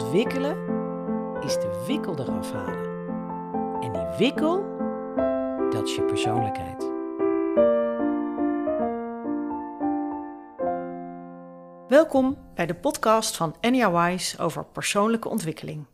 Ontwikkelen 0.00 0.56
is 1.40 1.54
de 1.54 1.84
wikkel 1.86 2.18
eraf 2.18 2.52
halen. 2.52 2.88
En 3.82 3.92
die 3.92 4.16
wikkel, 4.18 4.64
dat 5.70 5.88
is 5.88 5.94
je 5.94 6.02
persoonlijkheid. 6.02 6.82
Welkom 11.88 12.38
bij 12.54 12.66
de 12.66 12.74
podcast 12.74 13.36
van 13.36 13.56
Enya 13.60 13.92
Wise 13.92 14.38
over 14.38 14.64
persoonlijke 14.64 15.28
ontwikkeling. 15.28 15.86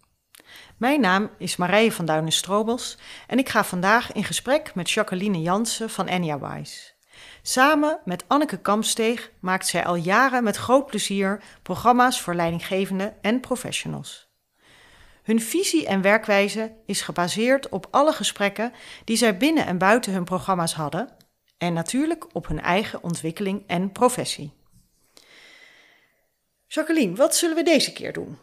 Mijn 0.76 1.00
naam 1.00 1.30
is 1.38 1.56
Marije 1.56 1.92
van 1.92 2.04
Duinen-Strobels 2.04 2.98
en 3.26 3.38
ik 3.38 3.48
ga 3.48 3.64
vandaag 3.64 4.12
in 4.12 4.24
gesprek 4.24 4.74
met 4.74 4.90
Jacqueline 4.90 5.42
Jansen 5.42 5.90
van 5.90 6.06
Enya 6.06 6.38
Wise. 6.38 6.95
Samen 7.42 7.98
met 8.04 8.24
Anneke 8.26 8.58
Kampsteeg 8.58 9.30
maakt 9.40 9.66
zij 9.66 9.84
al 9.84 9.94
jaren 9.94 10.44
met 10.44 10.56
groot 10.56 10.86
plezier 10.86 11.42
programma's 11.62 12.20
voor 12.20 12.34
leidinggevenden 12.34 13.22
en 13.22 13.40
professionals. 13.40 14.28
Hun 15.22 15.40
visie 15.40 15.86
en 15.86 16.02
werkwijze 16.02 16.72
is 16.86 17.00
gebaseerd 17.00 17.68
op 17.68 17.86
alle 17.90 18.12
gesprekken 18.12 18.72
die 19.04 19.16
zij 19.16 19.36
binnen 19.36 19.66
en 19.66 19.78
buiten 19.78 20.12
hun 20.12 20.24
programma's 20.24 20.74
hadden 20.74 21.16
en 21.58 21.72
natuurlijk 21.72 22.34
op 22.34 22.46
hun 22.46 22.60
eigen 22.60 23.02
ontwikkeling 23.02 23.64
en 23.66 23.92
professie. 23.92 24.52
Jacqueline, 26.66 27.14
wat 27.14 27.36
zullen 27.36 27.56
we 27.56 27.62
deze 27.62 27.92
keer 27.92 28.12
doen? 28.12 28.38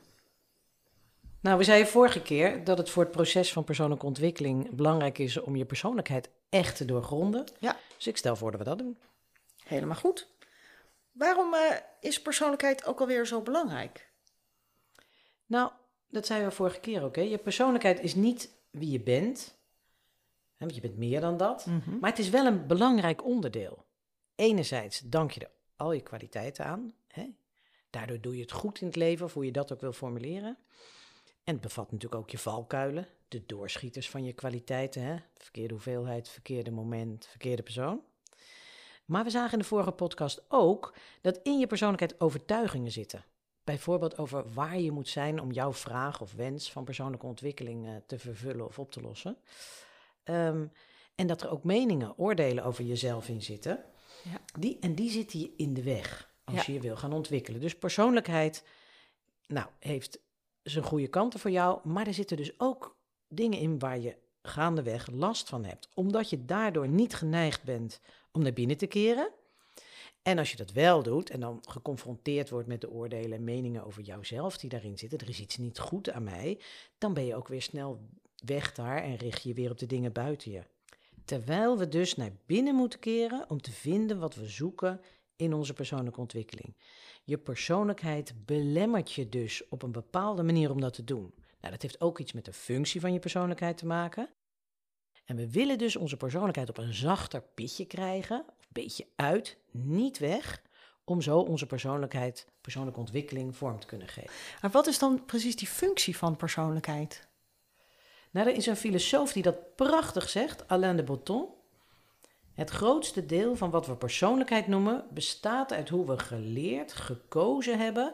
Nou, 1.43 1.57
we 1.57 1.63
zeiden 1.63 1.88
vorige 1.91 2.21
keer 2.21 2.63
dat 2.63 2.77
het 2.77 2.89
voor 2.89 3.03
het 3.03 3.11
proces 3.11 3.53
van 3.53 3.63
persoonlijke 3.63 4.05
ontwikkeling 4.05 4.70
belangrijk 4.70 5.17
is 5.17 5.41
om 5.41 5.55
je 5.55 5.65
persoonlijkheid 5.65 6.29
echt 6.49 6.77
te 6.77 6.85
doorgronden. 6.85 7.45
Ja. 7.59 7.77
Dus 7.95 8.07
ik 8.07 8.17
stel 8.17 8.35
voor 8.35 8.51
dat 8.51 8.59
we 8.59 8.65
dat 8.65 8.77
doen. 8.77 8.97
Helemaal 9.63 9.95
goed. 9.95 10.27
Waarom 11.11 11.53
uh, 11.53 11.59
is 11.99 12.21
persoonlijkheid 12.21 12.85
ook 12.85 12.99
alweer 12.99 13.27
zo 13.27 13.41
belangrijk? 13.41 14.09
Nou, 15.45 15.71
dat 16.07 16.26
zeiden 16.26 16.49
we 16.49 16.55
vorige 16.55 16.79
keer 16.79 17.03
ook. 17.03 17.15
Hè? 17.15 17.21
Je 17.21 17.37
persoonlijkheid 17.37 17.99
is 17.99 18.15
niet 18.15 18.49
wie 18.70 18.91
je 18.91 18.99
bent, 18.99 19.55
hè, 20.55 20.65
want 20.65 20.75
je 20.75 20.81
bent 20.81 20.98
meer 20.98 21.21
dan 21.21 21.37
dat, 21.37 21.65
Mm 21.65 21.81
-hmm. 21.85 21.99
maar 21.99 22.09
het 22.09 22.20
is 22.20 22.29
wel 22.29 22.46
een 22.46 22.68
belangrijk 22.68 23.25
onderdeel. 23.25 23.85
Enerzijds 24.35 24.99
dank 24.99 25.31
je 25.31 25.40
er 25.40 25.51
al 25.75 25.91
je 25.91 26.01
kwaliteiten 26.01 26.65
aan. 26.65 26.93
Hè? 27.07 27.29
Daardoor 27.90 28.21
doe 28.21 28.35
je 28.35 28.41
het 28.41 28.51
goed 28.51 28.81
in 28.81 28.87
het 28.87 28.96
leven, 28.96 29.25
of 29.25 29.34
hoe 29.34 29.46
je 29.46 29.51
dat 29.51 29.73
ook 29.73 29.81
wil 29.81 29.93
formuleren. 29.93 30.57
En 31.44 31.54
het 31.54 31.62
bevat 31.62 31.91
natuurlijk 31.91 32.22
ook 32.22 32.30
je 32.30 32.38
valkuilen, 32.38 33.08
de 33.27 33.44
doorschieters 33.46 34.10
van 34.10 34.24
je 34.24 34.34
kwaliteiten. 34.34 35.02
Hè? 35.02 35.16
Verkeerde 35.38 35.74
hoeveelheid, 35.74 36.30
verkeerde 36.30 36.72
moment, 36.72 37.26
verkeerde 37.26 37.63
persoon. 37.63 38.02
Maar 39.05 39.24
we 39.24 39.30
zagen 39.30 39.52
in 39.52 39.60
de 39.60 39.66
vorige 39.66 39.91
podcast 39.91 40.46
ook 40.48 40.94
dat 41.21 41.40
in 41.44 41.60
je 41.60 41.68
persoonlijkheid 41.68 42.21
overtuigingen 42.21 42.91
zitten. 42.91 43.26
Bijvoorbeeld 43.64 44.18
over 44.18 44.54
waar 44.54 44.80
je 44.80 44.91
moet 44.91 45.10
zijn 45.10 45.41
om 45.41 45.52
jouw 45.52 45.74
vraag 45.74 46.21
of 46.21 46.34
wens 46.34 46.71
van 46.71 46.84
persoonlijke 46.84 47.26
ontwikkeling 47.26 47.86
uh, 47.86 47.96
te 48.08 48.20
vervullen 48.20 48.66
of 48.66 48.80
op 48.80 48.91
te 48.91 49.02
lossen. 49.02 49.38
Um, 50.24 50.71
en 51.16 51.27
dat 51.27 51.41
er 51.41 51.52
ook 51.52 51.64
meningen, 51.64 52.18
oordelen 52.18 52.64
over 52.64 52.84
jezelf 52.84 53.30
in 53.30 53.41
zitten. 53.41 53.86
Ja. 54.24 54.60
Die, 54.60 54.77
en 54.80 54.96
die 54.96 55.10
zitten 55.10 55.40
je 55.40 55.54
in 55.58 55.74
de 55.74 55.84
weg 55.84 56.32
als 56.44 56.55
Ja. 56.55 56.64
je 56.66 56.74
je 56.74 56.80
wil 56.80 56.96
gaan 56.96 57.14
ontwikkelen. 57.14 57.62
Dus 57.62 57.77
persoonlijkheid 57.77 58.64
nou, 59.48 59.68
heeft 59.80 60.20
zijn 60.63 60.83
goede 60.83 61.07
kanten 61.07 61.39
voor 61.39 61.51
jou, 61.51 61.79
maar 61.83 62.07
er 62.07 62.13
zitten 62.13 62.37
dus 62.37 62.59
ook 62.59 62.97
dingen 63.27 63.59
in 63.59 63.79
waar 63.79 63.99
je 63.99 64.16
gaandeweg 64.41 65.11
last 65.11 65.50
van 65.50 65.66
hebt. 65.66 65.89
Omdat 65.94 66.29
je 66.29 66.45
daardoor 66.45 66.88
niet 66.88 67.16
geneigd 67.16 67.63
bent 67.63 68.01
om 68.31 68.41
naar 68.41 68.53
binnen 68.53 68.78
te 68.78 68.88
keren. 68.88 69.31
En 70.22 70.38
als 70.38 70.51
je 70.51 70.57
dat 70.57 70.72
wel 70.72 71.03
doet 71.03 71.29
en 71.29 71.39
dan 71.39 71.63
geconfronteerd 71.69 72.50
wordt 72.50 72.67
met 72.67 72.81
de 72.81 72.91
oordelen 72.91 73.38
en 73.38 73.44
meningen 73.44 73.85
over 73.85 74.01
jouzelf 74.01 74.57
die 74.57 74.69
daarin 74.69 74.97
zitten, 74.97 75.19
er 75.19 75.29
is 75.29 75.39
iets 75.39 75.57
niet 75.57 75.79
goed 75.79 76.11
aan 76.11 76.23
mij, 76.23 76.59
dan 76.97 77.13
ben 77.13 77.25
je 77.25 77.35
ook 77.35 77.47
weer 77.47 77.61
snel 77.61 78.09
weg 78.45 78.73
daar 78.73 79.03
en 79.03 79.16
richt 79.16 79.44
je 79.44 79.50
je 79.50 79.56
weer 79.56 79.72
op 79.72 79.79
de 79.79 79.85
dingen 79.85 80.12
buiten 80.12 80.52
je. 80.52 80.63
Terwijl 81.25 81.78
we 81.78 81.88
dus 81.88 82.16
naar 82.16 82.31
binnen 82.46 82.75
moeten 82.75 83.00
keren 83.00 83.50
om 83.50 83.62
te 83.62 83.72
vinden 83.72 84.19
wat 84.19 84.35
we 84.35 84.47
zoeken 84.47 85.02
in 85.36 85.54
onze 85.54 85.74
persoonlijke 85.74 86.20
ontwikkeling. 86.20 86.76
Je 87.24 87.38
persoonlijkheid 87.38 88.46
belemmert 88.46 89.12
je 89.12 89.30
dus 89.30 89.68
op 89.70 89.84
een 89.84 89.92
bepaalde 89.92 90.44
manier 90.44 90.72
om 90.72 90.82
dat 90.82 90.94
te 90.94 91.04
doen. 91.04 91.34
Nou, 91.60 91.74
dat 91.74 91.82
heeft 91.82 92.02
ook 92.02 92.20
iets 92.20 92.34
met 92.34 92.46
de 92.46 92.54
functie 92.54 93.02
van 93.02 93.14
je 93.14 93.20
persoonlijkheid 93.20 93.78
te 93.78 93.86
maken. 93.86 94.30
En 95.26 95.36
we 95.36 95.52
willen 95.52 95.78
dus 95.78 95.96
onze 95.96 96.18
persoonlijkheid 96.18 96.70
op 96.70 96.78
een 96.78 96.94
zachter 96.94 97.42
pitje 97.42 97.86
krijgen, 97.86 98.40
of 98.40 98.66
een 98.66 98.84
beetje 98.84 99.08
uit, 99.16 99.58
niet 99.72 100.18
weg, 100.18 100.62
om 101.04 101.22
zo 101.22 101.40
onze 101.40 101.66
persoonlijkheid, 101.66 102.48
persoonlijke 102.62 103.00
ontwikkeling 103.00 103.56
vorm 103.56 103.80
te 103.80 103.88
kunnen 103.88 104.08
geven. 104.08 104.32
Maar 104.62 104.72
wat 104.72 104.88
is 104.88 105.00
dan 105.00 105.26
precies 105.26 105.56
die 105.56 105.68
functie 105.68 106.18
van 106.18 106.36
persoonlijkheid? 106.36 107.28
Nou, 108.32 108.48
er 108.48 108.56
is 108.56 108.66
een 108.66 108.76
filosoof 108.76 109.34
die 109.34 109.44
dat 109.44 109.76
prachtig 109.76 110.30
zegt, 110.30 110.68
Alain 110.68 110.96
de 110.96 111.04
Botton. 111.04 111.48
Het 112.53 112.69
grootste 112.69 113.25
deel 113.25 113.56
van 113.56 113.69
wat 113.69 113.88
we 113.88 113.96
persoonlijkheid 113.96 114.68
noemen 114.68 115.06
bestaat 115.12 115.74
uit 115.74 115.90
hoe 115.90 116.06
we 116.06 116.19
geleerd, 116.19 116.94
gekozen 116.94 117.80
hebben 117.80 118.14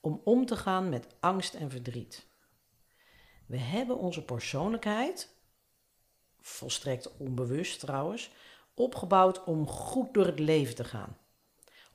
om 0.00 0.20
om 0.24 0.46
te 0.46 0.56
gaan 0.56 0.88
met 0.88 1.06
angst 1.20 1.54
en 1.54 1.70
verdriet. 1.70 2.26
We 3.46 3.58
hebben 3.58 3.98
onze 3.98 4.24
persoonlijkheid, 4.24 5.34
volstrekt 6.40 7.16
onbewust 7.16 7.80
trouwens, 7.80 8.30
opgebouwd 8.74 9.44
om 9.44 9.66
goed 9.66 10.14
door 10.14 10.26
het 10.26 10.38
leven 10.38 10.74
te 10.74 10.84
gaan. 10.84 11.18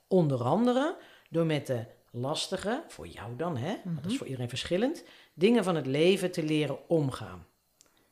Onder 0.08 0.42
andere 0.42 0.98
door 1.30 1.46
met 1.46 1.66
de 1.66 1.86
lastige, 2.10 2.84
voor 2.88 3.06
jou 3.06 3.36
dan, 3.36 3.56
hè, 3.56 3.76
dat 3.84 4.10
is 4.10 4.16
voor 4.16 4.26
iedereen 4.26 4.48
verschillend, 4.48 5.04
dingen 5.34 5.64
van 5.64 5.74
het 5.74 5.86
leven 5.86 6.30
te 6.30 6.42
leren 6.42 6.88
omgaan. 6.88 7.46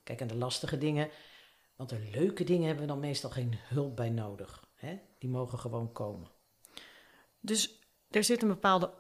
Kijk, 0.02 0.20
en 0.20 0.26
de 0.26 0.36
lastige 0.36 0.78
dingen, 0.78 1.10
want 1.80 1.92
de 1.92 2.10
leuke 2.18 2.44
dingen 2.44 2.66
hebben 2.66 2.86
we 2.86 2.92
dan 2.92 3.00
meestal 3.00 3.30
geen 3.30 3.54
hulp 3.58 3.96
bij 3.96 4.10
nodig. 4.10 4.68
Hè? 4.74 4.98
Die 5.18 5.30
mogen 5.30 5.58
gewoon 5.58 5.92
komen. 5.92 6.28
Dus 7.40 7.80
er 8.10 8.24
zit 8.24 8.42
een 8.42 8.48
bepaalde 8.48 8.92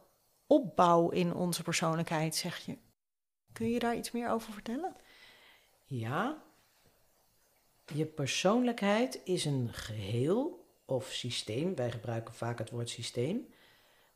opbouw 0.46 1.10
in 1.10 1.34
onze 1.34 1.62
persoonlijkheid, 1.62 2.34
zeg 2.34 2.58
je. 2.58 2.78
Kun 3.52 3.70
je 3.70 3.78
daar 3.78 3.96
iets 3.96 4.10
meer 4.10 4.30
over 4.30 4.52
vertellen? 4.52 4.96
Ja, 5.86 6.42
je 7.94 8.06
persoonlijkheid 8.06 9.20
is 9.24 9.44
een 9.44 9.68
geheel 9.72 10.66
of 10.86 11.06
systeem, 11.06 11.74
wij 11.74 11.90
gebruiken 11.90 12.34
vaak 12.34 12.58
het 12.58 12.70
woord 12.70 12.88
systeem, 12.88 13.48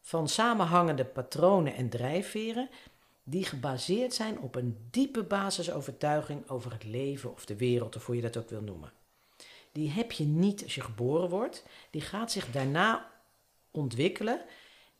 van 0.01 0.29
samenhangende 0.29 1.05
patronen 1.05 1.75
en 1.75 1.89
drijfveren 1.89 2.69
die 3.25 3.45
gebaseerd 3.45 4.15
zijn 4.15 4.39
op 4.39 4.55
een 4.55 4.89
diepe 4.91 5.23
basisovertuiging 5.23 6.49
over 6.49 6.73
het 6.73 6.85
leven 6.85 7.33
of 7.33 7.45
de 7.45 7.57
wereld, 7.57 7.97
of 7.97 8.07
hoe 8.07 8.17
je 8.17 8.23
dat 8.23 8.37
ook 8.37 8.51
wil 8.51 8.63
noemen. 8.63 8.93
Die 9.73 9.91
heb 9.91 10.13
je 10.13 10.25
niet 10.25 10.63
als 10.63 10.75
je 10.75 10.81
geboren 10.81 11.29
wordt, 11.29 11.65
die 11.91 12.01
gaat 12.01 12.33
zich 12.33 12.51
daarna 12.51 13.11
ontwikkelen 13.71 14.41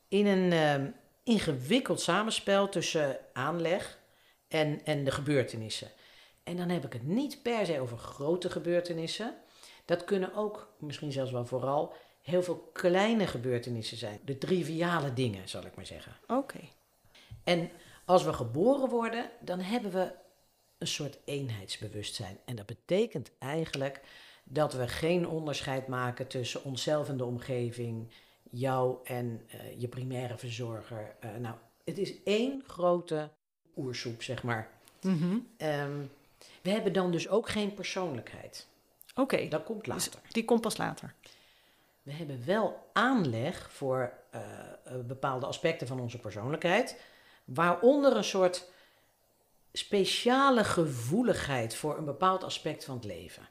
in 0.07 0.25
een 0.25 0.51
uh, 0.81 0.87
ingewikkeld 1.23 2.01
samenspel 2.01 2.69
tussen 2.69 3.17
aanleg 3.33 3.99
en, 4.47 4.85
en 4.85 5.03
de 5.03 5.11
gebeurtenissen. 5.11 5.91
En 6.43 6.57
dan 6.57 6.69
heb 6.69 6.85
ik 6.85 6.93
het 6.93 7.07
niet 7.07 7.41
per 7.41 7.65
se 7.65 7.79
over 7.79 7.97
grote 7.97 8.49
gebeurtenissen. 8.49 9.35
Dat 9.85 10.03
kunnen 10.03 10.33
ook, 10.33 10.73
misschien 10.77 11.11
zelfs 11.11 11.31
wel 11.31 11.45
vooral, 11.45 11.93
heel 12.21 12.43
veel 12.43 12.69
kleine 12.73 13.27
gebeurtenissen 13.27 13.97
zijn. 13.97 14.19
De 14.25 14.37
triviale 14.37 15.13
dingen, 15.13 15.49
zal 15.49 15.65
ik 15.65 15.75
maar 15.75 15.85
zeggen. 15.85 16.15
Oké. 16.23 16.33
Okay. 16.33 16.69
En 17.43 17.69
als 18.05 18.23
we 18.23 18.33
geboren 18.33 18.89
worden, 18.89 19.29
dan 19.39 19.59
hebben 19.59 19.91
we 19.91 20.11
een 20.77 20.87
soort 20.87 21.17
eenheidsbewustzijn. 21.25 22.37
En 22.45 22.55
dat 22.55 22.65
betekent 22.65 23.31
eigenlijk 23.39 24.01
dat 24.43 24.73
we 24.73 24.87
geen 24.87 25.27
onderscheid 25.27 25.87
maken 25.87 26.27
tussen 26.27 26.63
onszelf 26.63 27.09
en 27.09 27.17
de 27.17 27.25
omgeving, 27.25 28.11
jou 28.49 28.97
en 29.03 29.41
uh, 29.55 29.81
je 29.81 29.87
primaire 29.87 30.37
verzorger. 30.37 31.15
Uh, 31.23 31.29
nou, 31.39 31.55
het 31.83 31.97
is 31.97 32.23
één 32.23 32.63
grote 32.67 33.29
oersoep, 33.75 34.23
zeg 34.23 34.43
maar. 34.43 34.69
Mm 35.01 35.17
-hmm. 35.17 35.67
um, 35.67 36.11
we 36.61 36.69
hebben 36.69 36.93
dan 36.93 37.11
dus 37.11 37.29
ook 37.29 37.49
geen 37.49 37.73
persoonlijkheid. 37.73 38.67
Oké. 39.11 39.21
Okay. 39.21 39.47
Dat 39.47 39.63
komt 39.63 39.87
later. 39.87 40.19
Dus 40.23 40.31
die 40.31 40.45
komt 40.45 40.61
pas 40.61 40.77
later. 40.77 41.13
We 42.01 42.11
hebben 42.11 42.45
wel 42.45 42.89
aanleg 42.93 43.71
voor 43.71 44.13
uh, 44.35 44.41
bepaalde 45.07 45.45
aspecten 45.45 45.87
van 45.87 45.99
onze 45.99 46.19
persoonlijkheid. 46.19 46.99
Waaronder 47.45 48.17
een 48.17 48.23
soort 48.23 48.69
speciale 49.73 50.63
gevoeligheid 50.63 51.75
voor 51.75 51.97
een 51.97 52.05
bepaald 52.05 52.43
aspect 52.43 52.85
van 52.85 52.95
het 52.95 53.05
leven. 53.05 53.47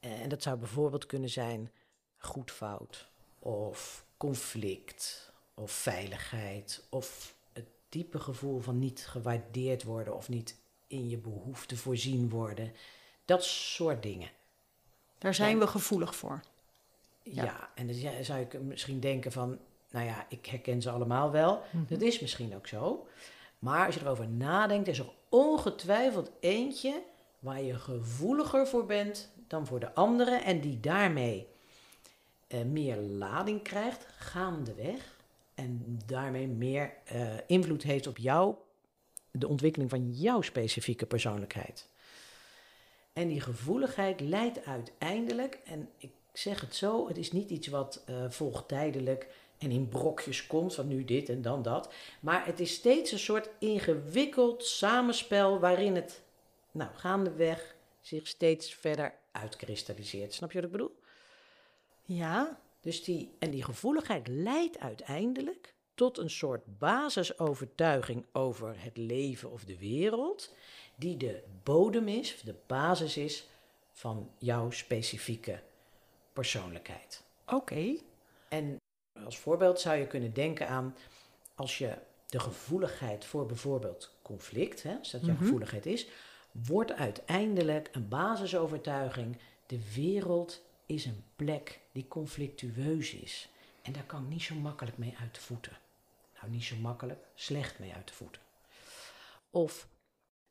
En 0.00 0.28
dat 0.28 0.42
zou 0.42 0.58
bijvoorbeeld 0.58 1.06
kunnen 1.06 1.30
zijn 1.30 1.72
goed 2.18 2.50
fout, 2.50 3.08
of 3.38 4.04
conflict, 4.16 5.32
of 5.54 5.70
veiligheid, 5.70 6.86
of 6.88 7.34
het 7.52 7.66
diepe 7.88 8.18
gevoel 8.18 8.60
van 8.60 8.78
niet 8.78 9.06
gewaardeerd 9.06 9.82
worden 9.82 10.16
of 10.16 10.28
niet 10.28 10.56
in 10.86 11.08
je 11.08 11.18
behoeften 11.18 11.76
voorzien 11.76 12.28
worden. 12.28 12.72
Dat 13.24 13.44
soort 13.44 14.02
dingen. 14.02 14.30
Daar 15.18 15.34
zijn 15.34 15.54
ja. 15.54 15.58
we 15.58 15.66
gevoelig 15.66 16.16
voor. 16.16 16.40
Ja, 17.22 17.44
ja 17.44 17.70
en 17.74 17.86
dan 17.86 18.24
zou 18.24 18.40
ik 18.40 18.60
misschien 18.60 19.00
denken 19.00 19.32
van, 19.32 19.58
nou 19.90 20.06
ja, 20.06 20.26
ik 20.28 20.46
herken 20.46 20.82
ze 20.82 20.90
allemaal 20.90 21.30
wel. 21.30 21.54
Mm 21.54 21.62
-hmm. 21.70 21.86
Dat 21.88 22.00
is 22.00 22.20
misschien 22.20 22.54
ook 22.54 22.66
zo. 22.66 23.06
Maar 23.58 23.86
als 23.86 23.94
je 23.94 24.00
erover 24.00 24.28
nadenkt, 24.28 24.88
is 24.88 24.98
er 24.98 25.10
ongetwijfeld 25.28 26.30
eentje 26.40 27.02
waar 27.38 27.62
je 27.62 27.74
gevoeliger 27.74 28.66
voor 28.66 28.86
bent 28.86 29.30
dan 29.46 29.66
voor 29.66 29.80
de 29.80 29.94
andere 29.94 30.36
en 30.36 30.60
die 30.60 30.80
daarmee 30.80 31.46
eh, 32.46 32.62
meer 32.62 32.96
lading 32.96 33.62
krijgt 33.62 34.06
gaandeweg 34.18 35.16
en 35.54 35.98
daarmee 36.06 36.46
meer 36.46 36.92
eh, 37.04 37.26
invloed 37.46 37.82
heeft 37.82 38.06
op 38.06 38.18
jou, 38.18 38.54
de 39.30 39.48
ontwikkeling 39.48 39.90
van 39.90 40.10
jouw 40.10 40.40
specifieke 40.40 41.06
persoonlijkheid. 41.06 41.88
En 43.12 43.28
die 43.28 43.40
gevoeligheid 43.40 44.20
leidt 44.20 44.64
uiteindelijk, 44.64 45.58
en 45.64 45.88
ik 45.96 46.10
zeg 46.32 46.60
het 46.60 46.74
zo, 46.74 47.08
het 47.08 47.16
is 47.16 47.32
niet 47.32 47.50
iets 47.50 47.66
wat 47.66 48.04
uh, 48.10 48.16
volgt 48.28 48.68
tijdelijk 48.68 49.28
en 49.58 49.70
in 49.70 49.88
brokjes 49.88 50.46
komt, 50.46 50.74
van 50.74 50.88
nu 50.88 51.04
dit 51.04 51.28
en 51.28 51.42
dan 51.42 51.62
dat. 51.62 51.92
Maar 52.20 52.46
het 52.46 52.60
is 52.60 52.74
steeds 52.74 53.12
een 53.12 53.18
soort 53.18 53.50
ingewikkeld 53.58 54.64
samenspel 54.64 55.58
waarin 55.58 55.94
het 55.94 56.22
nou, 56.70 56.90
gaandeweg 56.94 57.74
zich 58.00 58.26
steeds 58.26 58.74
verder 58.74 59.14
uitkristalliseert. 59.32 60.34
Snap 60.34 60.52
je 60.52 60.56
wat 60.56 60.66
ik 60.66 60.72
bedoel? 60.72 60.96
Ja. 62.02 62.60
Dus 62.80 63.04
die, 63.04 63.30
en 63.38 63.50
die 63.50 63.64
gevoeligheid 63.64 64.28
leidt 64.28 64.78
uiteindelijk 64.78 65.74
tot 65.94 66.18
een 66.18 66.30
soort 66.30 66.78
basisovertuiging 66.78 68.24
over 68.32 68.74
het 68.82 68.96
leven 68.96 69.50
of 69.50 69.64
de 69.64 69.78
wereld, 69.78 70.54
die 70.94 71.16
de 71.16 71.42
bodem 71.62 72.08
is, 72.08 72.40
de 72.44 72.54
basis 72.66 73.16
is 73.16 73.48
van 73.92 74.30
jouw 74.38 74.70
specifieke 74.70 75.60
persoonlijkheid. 76.32 77.24
Oké. 77.46 77.96
En 78.48 78.76
als 79.24 79.38
voorbeeld 79.38 79.80
zou 79.80 79.96
je 79.96 80.06
kunnen 80.06 80.32
denken 80.32 80.68
aan 80.68 80.96
als 81.54 81.78
je 81.78 81.94
de 82.26 82.40
gevoeligheid 82.40 83.24
voor 83.24 83.46
bijvoorbeeld 83.46 84.14
conflict, 84.22 84.82
hè, 84.82 84.96
als 84.98 85.10
dat 85.10 85.20
jouw 85.24 85.34
Mhm. 85.34 85.42
gevoeligheid 85.42 85.86
is, 85.86 86.06
wordt 86.52 86.92
uiteindelijk 86.92 87.88
een 87.92 88.08
basisovertuiging: 88.08 89.38
de 89.66 89.92
wereld 89.94 90.62
is 90.86 91.04
een 91.04 91.24
plek 91.36 91.80
die 91.92 92.08
conflictueus 92.08 93.14
is. 93.14 93.48
En 93.82 93.92
daar 93.92 94.04
kan 94.04 94.22
ik 94.22 94.28
niet 94.28 94.42
zo 94.42 94.54
makkelijk 94.54 94.98
mee 94.98 95.16
uit 95.20 95.34
de 95.34 95.40
voeten. 95.40 95.78
Nou, 96.40 96.50
niet 96.52 96.64
zo 96.64 96.76
makkelijk, 96.76 97.24
slecht 97.34 97.78
mee 97.78 97.92
uit 97.94 98.08
de 98.08 98.14
voeten. 98.14 98.42
Of 99.50 99.88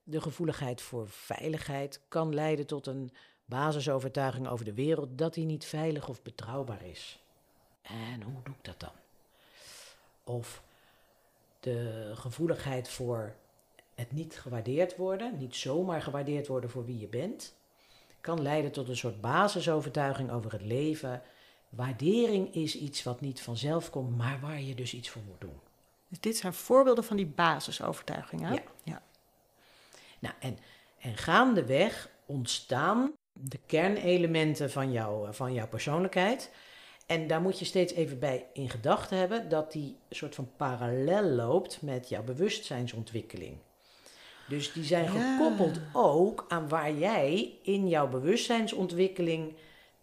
de 0.04 0.22
gevoeligheid 0.22 0.82
voor 0.82 1.10
veiligheid 1.10 2.02
kan 2.08 2.34
leiden 2.34 2.68
tot 2.68 2.88
een 2.88 3.12
basisovertuiging 3.46 4.48
over 4.48 4.66
de 4.66 4.74
wereld 4.74 5.18
dat 5.18 5.34
die 5.34 5.46
niet 5.46 5.66
veilig 5.66 6.10
of 6.10 6.22
betrouwbaar 6.22 6.86
is. 6.86 7.20
En 7.88 8.22
hoe 8.22 8.44
doe 8.44 8.56
ik 8.56 8.64
dat 8.64 8.80
dan? 8.80 8.92
Of 10.24 10.62
de 11.60 12.12
gevoeligheid 12.16 12.90
voor 12.90 13.36
het 13.96 14.12
niet 14.12 14.40
gewaardeerd 14.40 14.96
worden, 14.96 15.38
niet 15.38 15.56
zomaar 15.56 16.02
gewaardeerd 16.02 16.48
worden 16.48 16.70
voor 16.70 16.86
wie 16.86 17.00
je 17.00 17.08
bent, 17.08 17.56
kan 18.22 18.42
leiden 18.42 18.72
tot 18.72 18.90
een 18.90 18.98
soort 18.98 19.22
basisovertuiging 19.22 20.32
over 20.32 20.52
het 20.52 20.62
leven. 20.62 21.22
Waardering 21.70 22.54
is 22.54 22.76
iets 22.78 23.04
wat 23.04 23.22
niet 23.22 23.42
vanzelf 23.42 23.90
komt, 23.90 24.18
maar 24.18 24.40
waar 24.40 24.62
je 24.62 24.76
dus 24.76 24.94
iets 24.94 25.10
voor 25.10 25.22
moet 25.28 25.42
doen. 25.42 25.60
Dus 26.08 26.20
dit 26.20 26.38
zijn 26.38 26.54
voorbeelden 26.54 27.04
van 27.04 27.18
die 27.18 27.26
basisovertuigingen. 27.26 28.54
Ja. 28.54 28.62
ja. 28.84 29.02
Nou, 30.20 30.36
en, 30.40 30.58
en 31.00 31.18
gaandeweg 31.18 32.10
ontstaan 32.26 33.12
de 33.34 33.60
kernelementen 33.66 34.72
van, 34.72 34.92
jou, 34.92 35.34
van 35.34 35.54
jouw 35.54 35.68
persoonlijkheid. 35.68 36.52
En 37.08 37.28
daar 37.28 37.42
moet 37.42 37.60
je 37.60 37.66
steeds 37.66 37.94
even 37.94 38.20
bij 38.20 38.46
in 38.54 38.70
gedachten 38.70 39.18
hebben 39.18 39.50
dat 39.50 39.72
die 39.72 39.96
soort 40.10 40.36
van 40.36 40.50
parallel 40.58 41.24
loopt 41.24 41.82
met 41.82 42.10
jouw 42.10 42.24
bewustzijnsontwikkeling. 42.24 43.58
Dus 44.48 44.74
die 44.74 44.84
zijn 44.84 45.04
Ja. 45.04 45.38
gekoppeld 45.38 45.80
ook 45.94 46.46
aan 46.48 46.70
waar 46.70 46.94
jij 46.94 47.54
in 47.62 47.88
jouw 47.88 48.08
bewustzijnsontwikkeling 48.08 49.54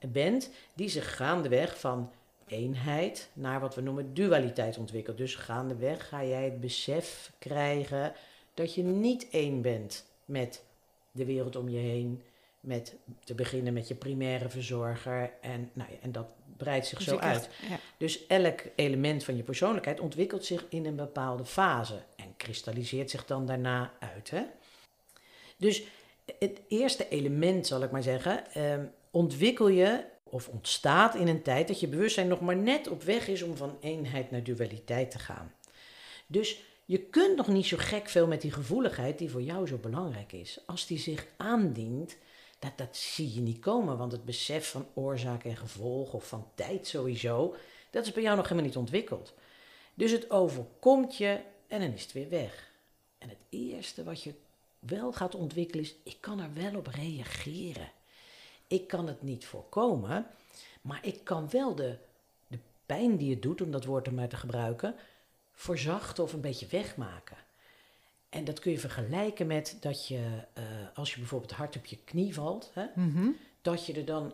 bent, 0.08 0.50
die 0.74 0.88
zich 0.88 1.16
gaandeweg 1.16 1.80
van 1.80 2.10
eenheid 2.46 3.30
naar 3.32 3.60
wat 3.60 3.74
we 3.74 3.80
noemen 3.80 4.14
dualiteit 4.14 4.78
ontwikkelt. 4.78 5.16
Dus 5.16 5.34
gaandeweg 5.34 6.08
ga 6.08 6.24
jij 6.24 6.44
het 6.44 6.60
besef 6.60 7.32
krijgen 7.38 8.12
dat 8.54 8.74
je 8.74 8.82
niet 8.82 9.28
één 9.30 9.62
bent 9.62 10.04
met 10.24 10.64
de 11.12 11.24
wereld 11.24 11.56
om 11.56 11.68
je 11.68 11.78
heen, 11.78 12.22
met 12.64 12.94
te 13.24 13.34
beginnen 13.34 13.72
met 13.72 13.88
je 13.88 13.94
primaire 13.94 14.48
verzorger 14.48 15.30
en, 15.40 15.70
nou 15.72 15.90
ja, 15.90 15.96
en 16.02 16.12
dat 16.12 16.26
breidt 16.56 16.86
zich 16.86 16.98
Dus 16.98 17.06
zo 17.06 17.16
uit. 17.16 17.48
ja. 17.68 17.78
Dus 17.96 18.26
elk 18.26 18.60
element 18.74 19.24
van 19.24 19.36
je 19.36 19.42
persoonlijkheid 19.42 20.00
ontwikkelt 20.00 20.44
zich 20.44 20.64
in 20.68 20.86
een 20.86 20.96
bepaalde 20.96 21.44
fase 21.44 22.02
en 22.16 22.34
kristalliseert 22.36 23.10
zich 23.10 23.24
dan 23.24 23.46
daarna 23.46 23.92
uit. 23.98 24.30
Hè? 24.30 24.42
Dus 25.56 25.82
het 26.38 26.60
eerste 26.68 27.08
element, 27.08 27.66
zal 27.66 27.82
ik 27.82 27.90
maar 27.90 28.02
zeggen, 28.02 28.52
ehm, 28.52 28.84
ontwikkel 29.10 29.68
je 29.68 30.04
of 30.24 30.48
ontstaat 30.48 31.14
in 31.14 31.28
een 31.28 31.42
tijd 31.42 31.68
dat 31.68 31.80
je 31.80 31.88
bewustzijn 31.88 32.28
nog 32.28 32.40
maar 32.40 32.56
net 32.56 32.88
op 32.88 33.02
weg 33.02 33.28
is 33.28 33.42
om 33.42 33.56
van 33.56 33.76
eenheid 33.80 34.30
naar 34.30 34.42
dualiteit 34.42 35.10
te 35.10 35.18
gaan. 35.18 35.52
Dus 36.26 36.60
je 36.84 36.98
kunt 36.98 37.36
nog 37.36 37.48
niet 37.48 37.66
zo 37.66 37.76
gek 37.80 38.08
veel 38.08 38.26
met 38.26 38.40
die 38.40 38.52
gevoeligheid 38.52 39.18
die 39.18 39.30
voor 39.30 39.42
jou 39.42 39.66
zo 39.66 39.76
belangrijk 39.76 40.32
is. 40.32 40.58
Als 40.66 40.86
die 40.86 40.98
zich 40.98 41.26
aandient, 41.36 42.16
dat, 42.64 42.78
dat 42.78 42.96
zie 42.96 43.34
je 43.34 43.40
niet 43.40 43.58
komen, 43.58 43.96
want 43.96 44.12
het 44.12 44.24
besef 44.24 44.70
van 44.70 44.86
oorzaak 44.94 45.44
en 45.44 45.56
gevolg 45.56 46.12
of 46.12 46.28
van 46.28 46.46
tijd 46.54 46.86
sowieso, 46.86 47.54
dat 47.90 48.06
is 48.06 48.12
bij 48.12 48.22
jou 48.22 48.36
nog 48.36 48.44
helemaal 48.44 48.68
niet 48.68 48.76
ontwikkeld. 48.76 49.34
Dus 49.94 50.10
het 50.10 50.30
overkomt 50.30 51.16
je 51.16 51.40
en 51.66 51.80
dan 51.80 51.92
is 51.92 52.02
het 52.02 52.12
weer 52.12 52.28
weg. 52.28 52.72
En 53.18 53.28
het 53.28 53.38
eerste 53.48 54.04
wat 54.04 54.22
je 54.22 54.34
wel 54.78 55.12
gaat 55.12 55.34
ontwikkelen 55.34 55.84
is, 55.84 55.94
ik 56.02 56.16
kan 56.20 56.40
er 56.40 56.54
wel 56.54 56.76
op 56.76 56.86
reageren. 56.86 57.90
Ik 58.66 58.88
kan 58.88 59.06
het 59.06 59.22
niet 59.22 59.44
voorkomen, 59.44 60.26
maar 60.80 61.06
ik 61.06 61.20
kan 61.24 61.50
wel 61.50 61.74
de, 61.74 61.96
de 62.46 62.58
pijn 62.86 63.16
die 63.16 63.30
het 63.30 63.42
doet, 63.42 63.60
om 63.60 63.70
dat 63.70 63.84
woord 63.84 64.06
er 64.06 64.14
maar 64.14 64.28
te 64.28 64.36
gebruiken, 64.36 64.94
verzachten 65.52 66.24
of 66.24 66.32
een 66.32 66.40
beetje 66.40 66.66
wegmaken. 66.66 67.36
En 68.34 68.44
dat 68.44 68.58
kun 68.58 68.72
je 68.72 68.78
vergelijken 68.78 69.46
met 69.46 69.76
dat 69.80 70.06
je, 70.08 70.24
eh, 70.52 70.62
als 70.94 71.12
je 71.12 71.18
bijvoorbeeld 71.18 71.52
hard 71.52 71.76
op 71.76 71.84
je 71.86 71.98
knie 72.04 72.34
valt, 72.34 72.70
hè, 72.74 72.84
Mhm. 72.94 73.28
dat 73.62 73.86
je 73.86 73.92
er 73.92 74.04
dan 74.04 74.32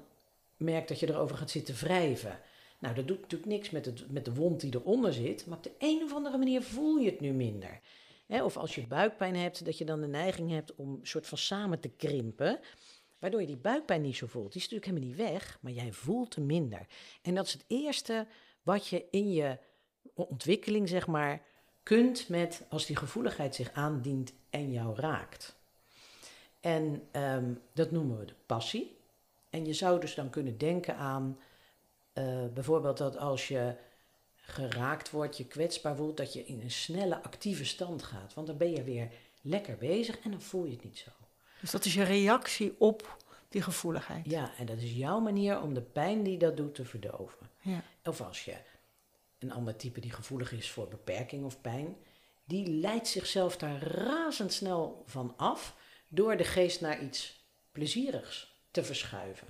merkt 0.56 0.88
dat 0.88 1.00
je 1.00 1.08
erover 1.08 1.36
gaat 1.36 1.50
zitten 1.50 1.74
wrijven. 1.74 2.38
Nou, 2.78 2.94
dat 2.94 3.08
doet 3.08 3.20
natuurlijk 3.20 3.50
niks 3.50 3.70
met, 3.70 3.84
het, 3.86 4.10
met 4.10 4.24
de 4.24 4.34
wond 4.34 4.60
die 4.60 4.74
eronder 4.74 5.12
zit, 5.12 5.46
maar 5.46 5.56
op 5.56 5.62
de 5.64 5.72
een 5.78 6.02
of 6.02 6.14
andere 6.14 6.38
manier 6.38 6.62
voel 6.62 6.96
je 6.96 7.10
het 7.10 7.20
nu 7.20 7.32
minder. 7.32 7.80
Hè, 8.26 8.44
of 8.44 8.56
als 8.56 8.74
je 8.74 8.86
buikpijn 8.86 9.36
hebt, 9.36 9.64
dat 9.64 9.78
je 9.78 9.84
dan 9.84 10.00
de 10.00 10.06
neiging 10.06 10.50
hebt 10.50 10.74
om 10.74 10.88
een 10.92 11.06
soort 11.06 11.26
van 11.26 11.38
samen 11.38 11.80
te 11.80 11.88
krimpen, 11.88 12.60
waardoor 13.18 13.40
je 13.40 13.46
die 13.46 13.56
buikpijn 13.56 14.02
niet 14.02 14.16
zo 14.16 14.26
voelt. 14.26 14.52
Die 14.52 14.62
is 14.62 14.68
natuurlijk 14.68 14.86
helemaal 14.86 15.08
niet 15.08 15.32
weg, 15.32 15.58
maar 15.60 15.72
jij 15.72 15.92
voelt 15.92 16.34
hem 16.34 16.46
minder. 16.46 16.86
En 17.22 17.34
dat 17.34 17.46
is 17.46 17.52
het 17.52 17.64
eerste 17.66 18.26
wat 18.62 18.86
je 18.86 19.04
in 19.10 19.32
je 19.32 19.58
ontwikkeling, 20.14 20.88
zeg 20.88 21.06
maar, 21.06 21.42
kunt 21.90 22.28
met 22.28 22.62
als 22.68 22.86
die 22.86 22.96
gevoeligheid 22.96 23.54
zich 23.54 23.72
aandient 23.72 24.32
en 24.50 24.72
jou 24.72 24.96
raakt. 24.96 25.56
En 26.60 27.02
ehm, 27.10 27.52
dat 27.72 27.90
noemen 27.90 28.18
we 28.18 28.24
de 28.24 28.34
passie. 28.46 28.96
En 29.50 29.66
je 29.66 29.72
zou 29.72 30.00
dus 30.00 30.14
dan 30.14 30.30
kunnen 30.30 30.58
denken 30.58 30.96
aan 30.96 31.38
eh, 32.12 32.44
bijvoorbeeld 32.54 32.96
dat 32.96 33.16
als 33.16 33.48
je 33.48 33.74
geraakt 34.36 35.10
wordt, 35.10 35.36
je 35.36 35.46
kwetsbaar 35.46 35.96
voelt, 35.96 36.16
dat 36.16 36.32
je 36.32 36.44
in 36.44 36.60
een 36.60 36.70
snelle 36.70 37.22
actieve 37.22 37.64
stand 37.64 38.02
gaat. 38.02 38.34
Want 38.34 38.46
dan 38.46 38.56
ben 38.56 38.70
je 38.70 38.82
weer 38.82 39.08
lekker 39.40 39.76
bezig 39.76 40.18
en 40.18 40.30
dan 40.30 40.42
voel 40.42 40.64
je 40.64 40.72
het 40.72 40.84
niet 40.84 40.98
zo. 40.98 41.10
Dus 41.60 41.70
dat 41.70 41.84
is 41.84 41.94
je 41.94 42.02
reactie 42.02 42.74
op 42.78 43.16
die 43.48 43.62
gevoeligheid. 43.62 44.30
Ja, 44.30 44.52
en 44.58 44.66
dat 44.66 44.76
is 44.76 44.92
jouw 44.92 45.20
manier 45.20 45.62
om 45.62 45.74
de 45.74 45.82
pijn 45.82 46.22
die 46.22 46.38
dat 46.38 46.56
doet 46.56 46.74
te 46.74 46.84
verdoven. 46.84 47.50
Ja. 47.60 47.82
Of 48.04 48.20
als 48.20 48.44
je 48.44 48.54
een 49.40 49.52
ander 49.52 49.76
type 49.76 50.00
die 50.00 50.12
gevoelig 50.12 50.52
is 50.52 50.70
voor 50.70 50.88
beperking 50.88 51.44
of 51.44 51.60
pijn, 51.60 51.96
die 52.44 52.70
leidt 52.70 53.08
zichzelf 53.08 53.56
daar 53.56 53.82
razendsnel 53.82 55.02
van 55.06 55.34
af 55.36 55.76
door 56.08 56.36
de 56.36 56.44
geest 56.44 56.80
naar 56.80 57.02
iets 57.02 57.44
plezierigs 57.72 58.54
te 58.70 58.84
verschuiven, 58.84 59.46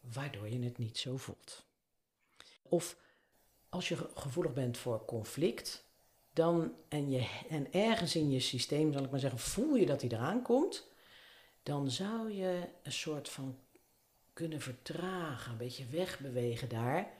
waardoor 0.00 0.48
je 0.48 0.64
het 0.64 0.78
niet 0.78 0.98
zo 0.98 1.16
voelt. 1.16 1.64
Of 2.62 2.96
als 3.68 3.88
je 3.88 3.96
ge- 3.96 4.10
gevoelig 4.14 4.52
bent 4.52 4.78
voor 4.78 5.04
conflict, 5.04 5.84
dan 6.32 6.74
en, 6.88 7.10
je, 7.10 7.42
en 7.48 7.72
ergens 7.72 8.16
in 8.16 8.30
je 8.30 8.40
systeem, 8.40 8.92
zal 8.92 9.04
ik 9.04 9.10
maar 9.10 9.20
zeggen, 9.20 9.38
voel 9.38 9.74
je 9.74 9.86
dat 9.86 10.00
hij 10.00 10.10
eraan 10.10 10.42
komt, 10.42 10.88
dan 11.62 11.90
zou 11.90 12.32
je 12.32 12.68
een 12.82 12.92
soort 12.92 13.28
van 13.28 13.58
kunnen 14.32 14.60
vertragen, 14.60 15.52
een 15.52 15.58
beetje 15.58 15.86
wegbewegen 15.86 16.68
daar, 16.68 17.18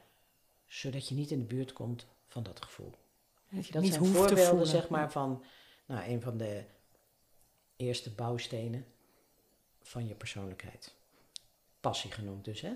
zodat 0.71 1.09
je 1.09 1.15
niet 1.15 1.31
in 1.31 1.39
de 1.39 1.45
buurt 1.45 1.73
komt 1.73 2.07
van 2.27 2.43
dat 2.43 2.62
gevoel. 2.62 2.95
Dat 3.50 3.67
je 3.67 3.73
Dat 3.73 3.83
niet 3.83 3.93
zijn 3.93 4.05
hoeft 4.05 4.15
te 4.15 4.19
voorbeelden, 4.19 4.49
voelen. 4.49 4.67
zeg 4.67 4.89
maar, 4.89 5.12
van 5.12 5.45
nou, 5.87 6.11
een 6.11 6.21
van 6.21 6.37
de 6.37 6.65
eerste 7.77 8.11
bouwstenen 8.11 8.87
van 9.83 10.07
je 10.07 10.15
persoonlijkheid. 10.15 10.95
Passie 11.81 12.11
genoemd 12.11 12.45
dus, 12.45 12.61
hè? 12.61 12.73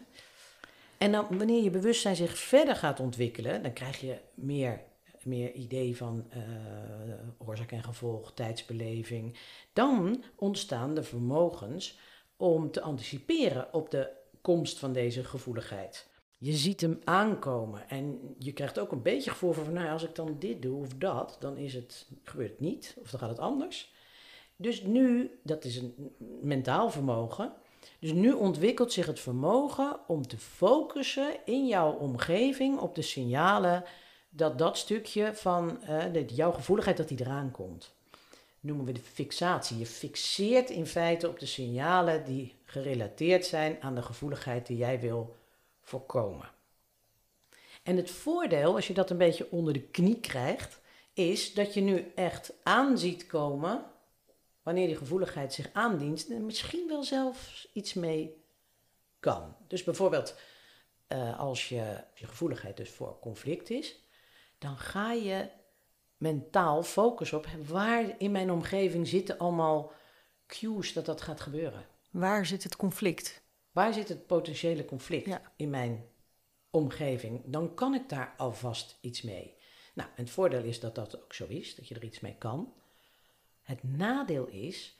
En 0.98 1.12
dan, 1.12 1.38
wanneer 1.38 1.62
je 1.62 1.70
bewustzijn 1.70 2.16
zich 2.16 2.38
verder 2.38 2.76
gaat 2.76 3.00
ontwikkelen, 3.00 3.62
dan 3.62 3.72
krijg 3.72 4.00
je 4.00 4.20
meer 4.34 4.80
meer 5.24 5.52
idee 5.52 5.96
van 5.96 6.26
uh, 6.36 7.48
oorzaak 7.48 7.72
en 7.72 7.82
gevolg, 7.82 8.32
tijdsbeleving. 8.34 9.38
Dan 9.72 10.24
ontstaan 10.36 10.94
de 10.94 11.02
vermogens 11.02 11.98
om 12.36 12.70
te 12.70 12.80
anticiperen 12.80 13.72
op 13.72 13.90
de 13.90 14.10
komst 14.40 14.78
van 14.78 14.92
deze 14.92 15.24
gevoeligheid. 15.24 16.08
Je 16.44 16.52
ziet 16.52 16.80
hem 16.80 17.00
aankomen 17.04 17.88
en 17.88 18.34
je 18.38 18.52
krijgt 18.52 18.78
ook 18.78 18.92
een 18.92 19.02
beetje 19.02 19.30
gevoel 19.30 19.52
van, 19.52 19.72
nou, 19.72 19.88
als 19.88 20.02
ik 20.02 20.14
dan 20.14 20.36
dit 20.38 20.62
doe 20.62 20.80
of 20.80 20.94
dat, 20.94 21.36
dan 21.40 21.56
is 21.56 21.74
het, 21.74 22.06
gebeurt 22.22 22.50
het 22.50 22.60
niet 22.60 22.96
of 23.02 23.10
dan 23.10 23.20
gaat 23.20 23.28
het 23.28 23.38
anders. 23.38 23.92
Dus 24.56 24.82
nu, 24.82 25.38
dat 25.42 25.64
is 25.64 25.76
een 25.76 26.12
mentaal 26.40 26.90
vermogen, 26.90 27.52
dus 27.98 28.12
nu 28.12 28.32
ontwikkelt 28.32 28.92
zich 28.92 29.06
het 29.06 29.20
vermogen 29.20 29.96
om 30.06 30.26
te 30.26 30.38
focussen 30.38 31.36
in 31.44 31.66
jouw 31.66 31.92
omgeving 31.92 32.78
op 32.78 32.94
de 32.94 33.02
signalen 33.02 33.84
dat 34.30 34.58
dat 34.58 34.78
stukje 34.78 35.34
van 35.34 35.78
uh, 35.88 36.28
jouw 36.28 36.52
gevoeligheid 36.52 36.96
dat 36.96 37.08
die 37.08 37.20
eraan 37.20 37.50
komt. 37.50 37.94
Noemen 38.60 38.84
we 38.84 38.92
de 38.92 39.00
fixatie. 39.00 39.78
Je 39.78 39.86
fixeert 39.86 40.70
in 40.70 40.86
feite 40.86 41.28
op 41.28 41.38
de 41.38 41.46
signalen 41.46 42.24
die 42.24 42.54
gerelateerd 42.64 43.46
zijn 43.46 43.76
aan 43.80 43.94
de 43.94 44.02
gevoeligheid 44.02 44.66
die 44.66 44.76
jij 44.76 45.00
wil 45.00 45.34
voorkomen. 45.84 46.50
En 47.82 47.96
het 47.96 48.10
voordeel, 48.10 48.74
als 48.74 48.86
je 48.86 48.94
dat 48.94 49.10
een 49.10 49.18
beetje 49.18 49.50
onder 49.50 49.72
de 49.72 49.82
knie 49.82 50.20
krijgt, 50.20 50.80
is 51.12 51.54
dat 51.54 51.74
je 51.74 51.80
nu 51.80 52.12
echt 52.14 52.52
aanziet 52.62 53.26
komen 53.26 53.84
wanneer 54.62 54.86
die 54.86 54.96
gevoeligheid 54.96 55.52
zich 55.52 55.70
aandient 55.72 56.28
en 56.28 56.46
misschien 56.46 56.88
wel 56.88 57.02
zelfs 57.02 57.70
iets 57.72 57.94
mee 57.94 58.44
kan. 59.20 59.56
Dus 59.68 59.84
bijvoorbeeld 59.84 60.34
uh, 61.08 61.38
als 61.38 61.68
je, 61.68 62.04
je 62.14 62.26
gevoeligheid 62.26 62.76
dus 62.76 62.90
voor 62.90 63.18
conflict 63.18 63.70
is, 63.70 64.04
dan 64.58 64.78
ga 64.78 65.12
je 65.12 65.48
mentaal 66.16 66.82
focus 66.82 67.32
op 67.32 67.46
waar 67.66 68.14
in 68.18 68.30
mijn 68.30 68.50
omgeving 68.50 69.08
zitten 69.08 69.38
allemaal 69.38 69.92
cues 70.46 70.92
dat 70.92 71.06
dat 71.06 71.20
gaat 71.20 71.40
gebeuren. 71.40 71.86
Waar 72.10 72.46
zit 72.46 72.62
het 72.62 72.76
conflict? 72.76 73.42
Waar 73.74 73.92
zit 73.92 74.08
het 74.08 74.26
potentiële 74.26 74.84
conflict 74.84 75.40
in 75.56 75.70
mijn 75.70 76.04
omgeving? 76.70 77.42
Dan 77.46 77.74
kan 77.74 77.94
ik 77.94 78.08
daar 78.08 78.34
alvast 78.36 78.98
iets 79.00 79.22
mee. 79.22 79.54
Nou, 79.94 80.10
het 80.14 80.30
voordeel 80.30 80.62
is 80.62 80.80
dat 80.80 80.94
dat 80.94 81.22
ook 81.22 81.34
zo 81.34 81.46
is, 81.46 81.74
dat 81.74 81.88
je 81.88 81.94
er 81.94 82.04
iets 82.04 82.20
mee 82.20 82.36
kan. 82.38 82.74
Het 83.62 83.82
nadeel 83.82 84.46
is 84.46 84.96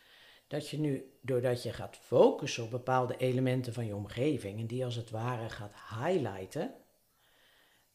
dat 0.47 0.69
je 0.69 0.79
nu, 0.79 1.13
doordat 1.21 1.63
je 1.63 1.73
gaat 1.73 1.97
focussen 1.97 2.65
op 2.65 2.71
bepaalde 2.71 3.17
elementen 3.17 3.73
van 3.73 3.87
je 3.87 3.95
omgeving 3.95 4.61
en 4.61 4.67
die 4.67 4.85
als 4.85 4.95
het 4.95 5.11
ware 5.11 5.51
gaat 5.51 5.75
highlighten, 5.91 6.75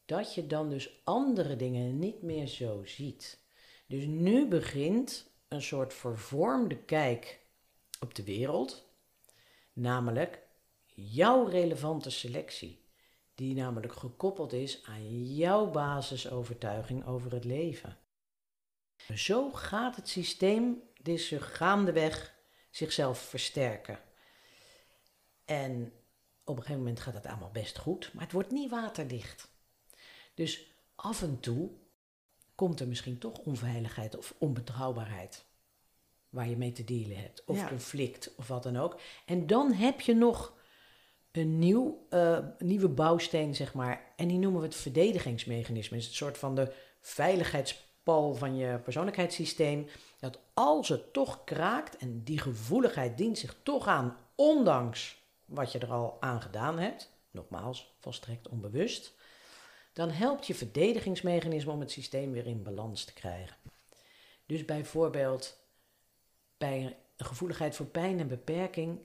dat 0.04 0.34
je 0.34 0.46
dan 0.46 0.70
dus 0.70 1.00
andere 1.04 1.56
dingen 1.56 1.98
niet 1.98 2.22
meer 2.22 2.46
zo 2.46 2.84
ziet. 2.84 3.40
Dus 3.86 4.04
nu 4.04 4.48
begint 4.48 5.30
een 5.48 5.62
soort 5.62 5.94
vervormde 5.94 6.76
kijk 6.76 7.40
op 8.00 8.14
de 8.14 8.24
wereld, 8.24 8.88
namelijk 9.72 10.48
jouw 11.08 11.44
relevante 11.44 12.10
selectie, 12.10 12.84
die 13.34 13.54
namelijk 13.54 13.92
gekoppeld 13.92 14.52
is 14.52 14.84
aan 14.84 15.34
jouw 15.34 15.70
basisovertuiging 15.70 17.06
over 17.06 17.32
het 17.32 17.44
leven. 17.44 17.98
Zo 19.14 19.50
gaat 19.52 19.96
het 19.96 20.08
systeem 20.08 20.82
dus 21.02 21.34
gaandeweg 21.38 22.34
zichzelf 22.70 23.18
versterken. 23.18 23.98
En 25.44 25.92
op 26.44 26.56
een 26.56 26.62
gegeven 26.62 26.82
moment 26.82 27.00
gaat 27.00 27.14
het 27.14 27.26
allemaal 27.26 27.50
best 27.50 27.78
goed, 27.78 28.12
maar 28.12 28.22
het 28.22 28.32
wordt 28.32 28.50
niet 28.50 28.70
waterdicht. 28.70 29.50
Dus 30.34 30.74
af 30.94 31.22
en 31.22 31.40
toe 31.40 31.70
komt 32.54 32.80
er 32.80 32.88
misschien 32.88 33.18
toch 33.18 33.38
onveiligheid 33.38 34.16
of 34.16 34.34
onbetrouwbaarheid 34.38 35.44
waar 36.28 36.48
je 36.48 36.56
mee 36.56 36.72
te 36.72 36.84
dealen 36.84 37.16
hebt, 37.16 37.44
of 37.44 37.68
conflict 37.68 38.34
of 38.34 38.48
wat 38.48 38.62
dan 38.62 38.76
ook. 38.76 39.00
En 39.26 39.46
dan 39.46 39.72
heb 39.72 40.00
je 40.00 40.14
nog 40.14 40.58
een 41.32 41.58
nieuw, 41.58 42.06
uh, 42.10 42.38
nieuwe 42.58 42.88
bouwsteen, 42.88 43.54
zeg 43.54 43.74
maar, 43.74 44.12
en 44.16 44.28
die 44.28 44.38
noemen 44.38 44.60
we 44.60 44.66
het 44.66 44.76
verdedigingsmechanisme. 44.76 45.96
Het 45.96 46.04
is 46.04 46.10
een 46.10 46.16
soort 46.16 46.38
van 46.38 46.54
de 46.54 46.72
veiligheidspal 47.00 48.34
van 48.34 48.56
je 48.56 48.78
persoonlijkheidssysteem. 48.78 49.86
Dat 50.18 50.38
als 50.54 50.88
het 50.88 51.12
toch 51.12 51.44
kraakt 51.44 51.96
en 51.96 52.24
die 52.24 52.38
gevoeligheid 52.38 53.16
dient 53.18 53.38
zich 53.38 53.56
toch 53.62 53.86
aan, 53.86 54.16
ondanks 54.34 55.22
wat 55.44 55.72
je 55.72 55.78
er 55.78 55.92
al 55.92 56.16
aan 56.20 56.42
gedaan 56.42 56.78
hebt, 56.78 57.10
nogmaals, 57.30 57.94
volstrekt 57.98 58.48
onbewust, 58.48 59.14
dan 59.92 60.10
helpt 60.10 60.46
je 60.46 60.54
verdedigingsmechanisme 60.54 61.72
om 61.72 61.80
het 61.80 61.90
systeem 61.90 62.32
weer 62.32 62.46
in 62.46 62.62
balans 62.62 63.04
te 63.04 63.12
krijgen. 63.12 63.56
Dus 64.46 64.64
bijvoorbeeld 64.64 65.58
bij 66.58 66.96
een 67.16 67.26
gevoeligheid 67.26 67.76
voor 67.76 67.86
pijn 67.86 68.20
en 68.20 68.28
beperking 68.28 68.98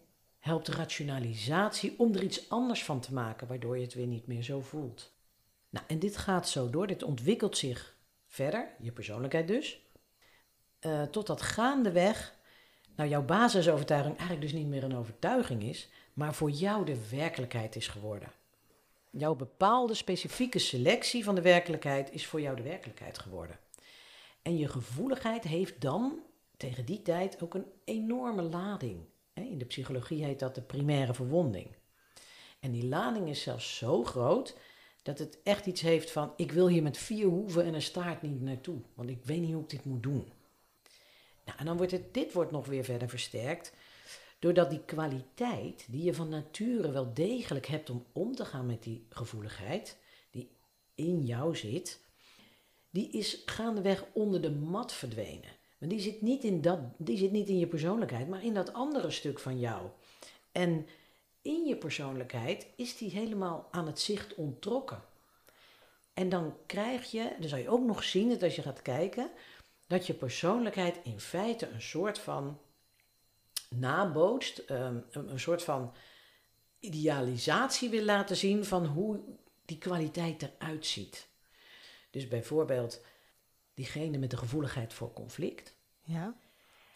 helpt 0.45 0.67
rationalisatie 0.67 1.93
om 1.97 2.13
er 2.13 2.23
iets 2.23 2.49
anders 2.49 2.83
van 2.83 2.99
te 2.99 3.13
maken, 3.13 3.47
waardoor 3.47 3.77
je 3.77 3.83
het 3.83 3.93
weer 3.93 4.07
niet 4.07 4.27
meer 4.27 4.43
zo 4.43 4.61
voelt. 4.61 5.11
Nou, 5.69 5.85
en 5.87 5.99
dit 5.99 6.17
gaat 6.17 6.49
zo 6.49 6.69
door, 6.69 6.87
dit 6.87 7.03
ontwikkelt 7.03 7.57
zich 7.57 7.95
verder, 8.27 8.69
je 8.79 8.91
persoonlijkheid 8.91 9.47
dus, 9.47 9.81
uh, 10.81 11.03
totdat 11.03 11.41
gaandeweg 11.41 12.35
nou, 12.95 13.09
jouw 13.09 13.23
basisovertuiging 13.23 14.17
eigenlijk 14.17 14.51
dus 14.51 14.59
niet 14.59 14.67
meer 14.67 14.83
een 14.83 14.95
overtuiging 14.95 15.63
is, 15.63 15.89
maar 16.13 16.33
voor 16.33 16.49
jou 16.49 16.85
de 16.85 17.09
werkelijkheid 17.09 17.75
is 17.75 17.87
geworden. 17.87 18.31
Jouw 19.09 19.35
bepaalde 19.35 19.93
specifieke 19.93 20.59
selectie 20.59 21.23
van 21.23 21.35
de 21.35 21.41
werkelijkheid 21.41 22.11
is 22.11 22.25
voor 22.25 22.41
jou 22.41 22.55
de 22.55 22.63
werkelijkheid 22.63 23.17
geworden. 23.17 23.59
En 24.41 24.57
je 24.57 24.67
gevoeligheid 24.67 25.43
heeft 25.43 25.81
dan 25.81 26.19
tegen 26.57 26.85
die 26.85 27.01
tijd 27.01 27.41
ook 27.41 27.53
een 27.53 27.71
enorme 27.83 28.41
lading. 28.41 29.05
In 29.43 29.57
de 29.57 29.65
psychologie 29.65 30.23
heet 30.23 30.39
dat 30.39 30.55
de 30.55 30.61
primaire 30.61 31.13
verwonding. 31.13 31.67
En 32.59 32.71
die 32.71 32.85
lading 32.85 33.29
is 33.29 33.41
zelfs 33.41 33.77
zo 33.77 34.03
groot 34.03 34.57
dat 35.03 35.19
het 35.19 35.39
echt 35.43 35.65
iets 35.65 35.81
heeft 35.81 36.11
van: 36.11 36.33
ik 36.35 36.51
wil 36.51 36.67
hier 36.67 36.83
met 36.83 36.97
vier 36.97 37.27
hoeven 37.27 37.65
en 37.65 37.73
een 37.73 37.81
staart 37.81 38.21
niet 38.21 38.41
naartoe, 38.41 38.81
want 38.93 39.09
ik 39.09 39.23
weet 39.23 39.41
niet 39.41 39.53
hoe 39.53 39.63
ik 39.63 39.69
dit 39.69 39.85
moet 39.85 40.03
doen. 40.03 40.31
Nou, 41.45 41.57
en 41.57 41.65
dan 41.65 41.77
wordt 41.77 41.91
het, 41.91 42.13
dit 42.13 42.33
wordt 42.33 42.51
nog 42.51 42.65
weer 42.65 42.83
verder 42.83 43.09
versterkt 43.09 43.73
Doordat 44.45 44.69
die 44.69 44.85
kwaliteit, 44.85 45.85
die 45.89 46.03
je 46.03 46.13
van 46.13 46.29
nature 46.29 46.91
wel 46.91 47.13
degelijk 47.13 47.65
hebt 47.65 47.89
om 47.89 48.05
om 48.13 48.35
te 48.35 48.45
gaan 48.45 48.65
met 48.65 48.83
die 48.83 49.05
gevoeligheid, 49.09 49.97
die 50.31 50.49
in 50.95 51.25
jou 51.25 51.55
zit, 51.55 51.99
die 52.89 53.11
is 53.11 53.41
gaandeweg 53.45 54.05
onder 54.13 54.41
de 54.41 54.51
mat 54.51 54.93
verdwenen. 54.93 55.49
Want 55.77 55.91
die 55.91 55.99
zit 55.99 56.21
niet 56.21 56.43
in, 56.43 56.61
dat, 56.61 56.79
die 56.97 57.17
zit 57.17 57.31
niet 57.31 57.47
in 57.47 57.59
je 57.59 57.67
persoonlijkheid, 57.67 58.27
maar 58.27 58.43
in 58.43 58.53
dat 58.53 58.73
andere 58.73 59.11
stuk 59.11 59.39
van 59.39 59.59
jou. 59.59 59.89
En 60.51 60.87
in 61.41 61.65
je 61.65 61.75
persoonlijkheid 61.75 62.67
is 62.75 62.97
die 62.97 63.11
helemaal 63.11 63.67
aan 63.71 63.85
het 63.85 63.99
zicht 63.99 64.35
onttrokken. 64.35 65.03
En 66.13 66.29
dan 66.29 66.55
krijg 66.65 67.11
je, 67.11 67.35
dan 67.39 67.49
zal 67.49 67.57
je 67.57 67.69
ook 67.69 67.85
nog 67.85 68.03
zien 68.03 68.29
dat 68.29 68.43
als 68.43 68.55
je 68.55 68.61
gaat 68.61 68.81
kijken, 68.81 69.29
dat 69.87 70.07
je 70.07 70.13
persoonlijkheid 70.13 70.99
in 71.03 71.19
feite 71.19 71.67
een 71.67 71.81
soort 71.81 72.19
van 72.19 72.59
nabootst, 73.69 74.63
een, 74.65 75.03
een 75.11 75.39
soort 75.39 75.63
van 75.63 75.93
idealisatie 76.79 77.89
wil 77.89 78.03
laten 78.03 78.35
zien 78.35 78.65
van 78.65 78.85
hoe 78.85 79.19
die 79.65 79.77
kwaliteit 79.77 80.41
eruit 80.41 80.85
ziet. 80.85 81.27
Dus 82.09 82.27
bijvoorbeeld 82.27 83.01
diegene 83.75 84.17
met 84.17 84.31
de 84.31 84.37
gevoeligheid 84.37 84.93
voor 84.93 85.13
conflict. 85.13 85.75
Ja. 86.01 86.37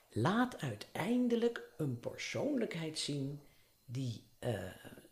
Laat 0.09 0.61
uiteindelijk 0.61 1.73
een 1.77 1.99
persoonlijkheid 1.99 2.99
zien 2.99 3.39
die 3.85 4.27
uh, 4.39 4.59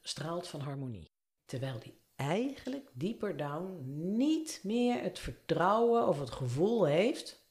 straalt 0.01 0.47
van 0.47 0.59
harmonie. 0.59 1.11
Terwijl 1.45 1.79
die 1.79 1.99
eigenlijk 2.15 2.89
dieper 2.93 3.37
down 3.37 3.81
niet 4.17 4.59
meer 4.63 5.01
het 5.01 5.19
vertrouwen 5.19 6.07
of 6.07 6.19
het 6.19 6.31
gevoel 6.31 6.85
heeft 6.85 7.45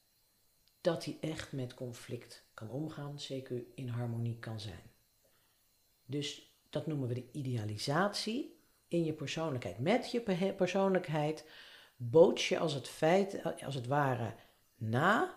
dat 0.81 1.05
hij 1.05 1.17
echt 1.21 1.51
met 1.51 1.73
conflict 1.73 2.45
kan 2.53 2.69
omgaan, 2.69 3.19
zeker 3.19 3.63
in 3.75 3.87
harmonie 3.87 4.39
kan 4.39 4.59
zijn. 4.59 4.91
Dus 6.05 6.55
dat 6.69 6.87
noemen 6.87 7.07
we 7.07 7.13
de 7.13 7.29
idealisatie 7.31 8.59
in 8.87 9.03
je 9.03 9.13
persoonlijkheid. 9.13 9.79
Met 9.79 10.11
je 10.11 10.53
persoonlijkheid 10.53 11.45
boots 11.97 12.49
je 12.49 12.59
als 12.59 12.73
het, 12.73 12.87
feit, 12.87 13.41
als 13.63 13.75
het 13.75 13.87
ware 13.87 14.33
na 14.75 15.35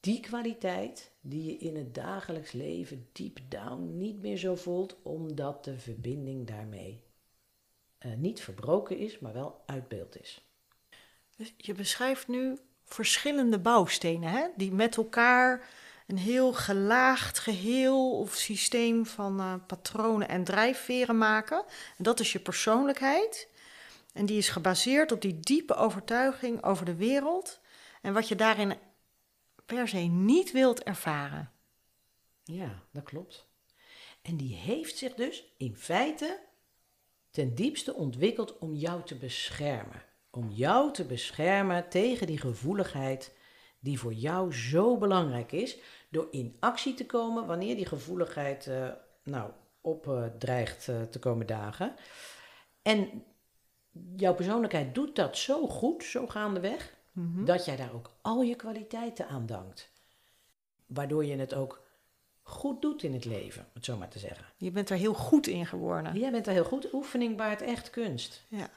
die 0.00 0.20
kwaliteit 0.20 1.12
die 1.20 1.44
je 1.44 1.56
in 1.56 1.76
het 1.76 1.94
dagelijks 1.94 2.52
leven 2.52 3.08
deep 3.12 3.38
down 3.48 3.96
niet 3.96 4.20
meer 4.20 4.36
zo 4.36 4.54
voelt, 4.54 4.96
omdat 5.02 5.64
de 5.64 5.78
verbinding 5.78 6.46
daarmee 6.46 7.02
uh, 8.06 8.14
niet 8.14 8.40
verbroken 8.40 8.98
is, 8.98 9.18
maar 9.18 9.32
wel 9.32 9.62
uit 9.66 9.88
beeld 9.88 10.20
is. 10.20 10.44
Dus 11.36 11.54
je 11.56 11.74
beschrijft 11.74 12.28
nu 12.28 12.58
verschillende 12.84 13.58
bouwstenen 13.58 14.30
hè, 14.30 14.46
die 14.56 14.72
met 14.72 14.96
elkaar 14.96 15.68
een 16.06 16.18
heel 16.18 16.52
gelaagd 16.52 17.38
geheel 17.38 18.18
of 18.18 18.34
systeem 18.34 19.06
van 19.06 19.40
uh, 19.40 19.54
patronen 19.66 20.28
en 20.28 20.44
drijfveren 20.44 21.18
maken. 21.18 21.64
En 21.96 22.04
dat 22.04 22.20
is 22.20 22.32
je 22.32 22.40
persoonlijkheid. 22.40 23.48
En 24.14 24.26
die 24.26 24.38
is 24.38 24.48
gebaseerd 24.48 25.12
op 25.12 25.20
die 25.20 25.40
diepe 25.40 25.74
overtuiging 25.74 26.62
over 26.62 26.84
de 26.86 26.94
wereld 26.94 27.60
en 28.02 28.12
wat 28.12 28.28
je 28.28 28.34
daarin 28.34 28.76
per 29.66 29.88
se 29.88 29.98
niet 29.98 30.52
wilt 30.52 30.82
ervaren. 30.82 31.50
Ja, 32.44 32.82
dat 32.92 33.02
klopt. 33.02 33.46
En 34.22 34.36
die 34.36 34.54
heeft 34.54 34.96
zich 34.96 35.14
dus 35.14 35.44
in 35.56 35.76
feite 35.76 36.40
ten 37.30 37.54
diepste 37.54 37.94
ontwikkeld 37.94 38.58
om 38.58 38.74
jou 38.74 39.04
te 39.04 39.16
beschermen. 39.16 40.02
Om 40.30 40.50
jou 40.50 40.92
te 40.92 41.04
beschermen 41.04 41.88
tegen 41.88 42.26
die 42.26 42.38
gevoeligheid 42.38 43.34
die 43.80 43.98
voor 43.98 44.12
jou 44.12 44.52
zo 44.52 44.98
belangrijk 44.98 45.52
is, 45.52 45.78
door 46.10 46.28
in 46.30 46.56
actie 46.60 46.94
te 46.94 47.06
komen 47.06 47.46
wanneer 47.46 47.76
die 47.76 47.86
gevoeligheid 47.86 48.66
uh, 48.66 48.90
nou, 49.22 49.50
opdreigt 49.80 50.88
uh, 50.88 51.02
te 51.02 51.18
komen 51.18 51.46
dagen. 51.46 51.94
En 52.82 53.24
jouw 54.16 54.34
persoonlijkheid 54.34 54.94
doet 54.94 55.16
dat 55.16 55.36
zo 55.36 55.66
goed, 55.66 56.04
zo 56.04 56.26
gaandeweg, 56.26 56.96
mm 57.12 57.44
dat 57.44 57.64
jij 57.64 57.76
daar 57.76 57.94
ook 57.94 58.10
al 58.20 58.42
je 58.42 58.54
kwaliteiten 58.54 59.28
aan 59.28 59.46
dankt. 59.46 59.90
Waardoor 60.86 61.24
je 61.24 61.36
het 61.36 61.54
ook 61.54 61.86
goed 62.42 62.82
doet 62.82 63.02
in 63.02 63.12
het 63.12 63.24
leven, 63.24 63.62
om 63.62 63.70
het 63.74 63.84
zo 63.84 63.96
maar 63.96 64.08
te 64.08 64.18
zeggen. 64.18 64.46
Je 64.56 64.70
bent 64.70 64.90
er 64.90 64.96
heel 64.96 65.14
goed 65.14 65.46
in 65.46 65.66
geworden. 65.66 66.18
Jij 66.18 66.30
bent 66.30 66.46
er 66.46 66.52
heel 66.52 66.64
goed. 66.64 66.92
Oefening 66.92 67.36
baart 67.36 67.62
echt 67.62 67.90
kunst. 67.90 68.46
Ja. 68.48 68.70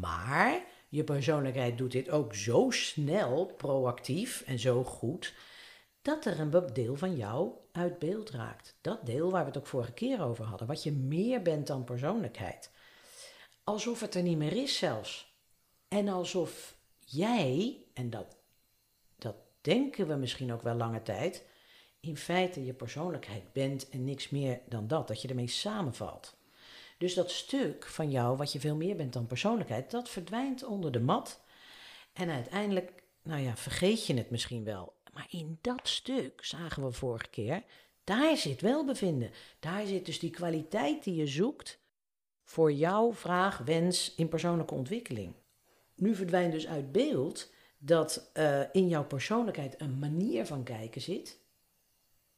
Maar 0.00 0.64
je 0.88 1.04
persoonlijkheid 1.04 1.78
doet 1.78 1.92
dit 1.92 2.10
ook 2.10 2.34
zo 2.34 2.70
snel, 2.70 3.46
proactief 3.56 4.42
en 4.46 4.58
zo 4.58 4.84
goed, 4.84 5.34
dat 6.02 6.24
er 6.24 6.40
een 6.40 6.72
deel 6.72 6.96
van 6.96 7.16
jou 7.16 7.50
uit 7.72 7.98
beeld 7.98 8.30
raakt. 8.30 8.76
Dat 8.80 9.06
deel 9.06 9.30
waar 9.30 9.42
we 9.42 9.48
het 9.48 9.58
ook 9.58 9.66
vorige 9.66 9.92
keer 9.92 10.22
over 10.22 10.44
hadden, 10.44 10.66
wat 10.66 10.82
je 10.82 10.92
meer 10.92 11.42
bent 11.42 11.66
dan 11.66 11.84
persoonlijkheid. 11.84 12.70
Alsof 13.68 14.00
het 14.00 14.14
er 14.14 14.22
niet 14.22 14.38
meer 14.38 14.52
is 14.52 14.78
zelfs. 14.78 15.34
En 15.88 16.08
alsof 16.08 16.76
jij, 16.98 17.82
en 17.94 18.10
dat, 18.10 18.36
dat 19.18 19.36
denken 19.60 20.06
we 20.08 20.14
misschien 20.14 20.52
ook 20.52 20.62
wel 20.62 20.74
lange 20.74 21.02
tijd, 21.02 21.44
in 22.00 22.16
feite 22.16 22.64
je 22.64 22.72
persoonlijkheid 22.72 23.52
bent 23.52 23.88
en 23.88 24.04
niks 24.04 24.28
meer 24.28 24.60
dan 24.68 24.86
dat, 24.86 25.08
dat 25.08 25.22
je 25.22 25.28
ermee 25.28 25.48
samenvalt. 25.48 26.36
Dus 26.98 27.14
dat 27.14 27.30
stuk 27.30 27.86
van 27.86 28.10
jou, 28.10 28.36
wat 28.36 28.52
je 28.52 28.60
veel 28.60 28.76
meer 28.76 28.96
bent 28.96 29.12
dan 29.12 29.26
persoonlijkheid, 29.26 29.90
dat 29.90 30.08
verdwijnt 30.08 30.64
onder 30.64 30.92
de 30.92 31.00
mat. 31.00 31.40
En 32.12 32.30
uiteindelijk, 32.30 33.02
nou 33.22 33.42
ja, 33.42 33.56
vergeet 33.56 34.06
je 34.06 34.14
het 34.14 34.30
misschien 34.30 34.64
wel. 34.64 34.92
Maar 35.12 35.26
in 35.30 35.58
dat 35.60 35.88
stuk, 35.88 36.44
zagen 36.44 36.84
we 36.84 36.92
vorige 36.92 37.28
keer, 37.30 37.62
daar 38.04 38.36
zit 38.36 38.60
welbevinden. 38.60 39.30
Daar 39.60 39.86
zit 39.86 40.06
dus 40.06 40.18
die 40.18 40.30
kwaliteit 40.30 41.04
die 41.04 41.14
je 41.14 41.26
zoekt 41.26 41.78
voor 42.48 42.72
jouw 42.72 43.12
vraag, 43.12 43.58
wens 43.58 44.14
in 44.14 44.28
persoonlijke 44.28 44.74
ontwikkeling. 44.74 45.34
Nu 45.94 46.14
verdwijnt 46.14 46.52
dus 46.52 46.66
uit 46.66 46.92
beeld 46.92 47.52
dat 47.78 48.30
uh, 48.34 48.60
in 48.72 48.88
jouw 48.88 49.04
persoonlijkheid 49.04 49.80
een 49.80 49.98
manier 49.98 50.46
van 50.46 50.62
kijken 50.62 51.00
zit 51.00 51.40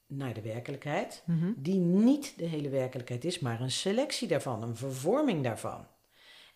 naar 0.06 0.34
de 0.34 0.42
werkelijkheid, 0.42 1.22
Mhm. 1.26 1.52
die 1.56 1.78
niet 1.78 2.38
de 2.38 2.44
hele 2.44 2.68
werkelijkheid 2.68 3.24
is, 3.24 3.38
maar 3.38 3.60
een 3.60 3.70
selectie 3.70 4.28
daarvan, 4.28 4.62
een 4.62 4.76
vervorming 4.76 5.44
daarvan. 5.44 5.86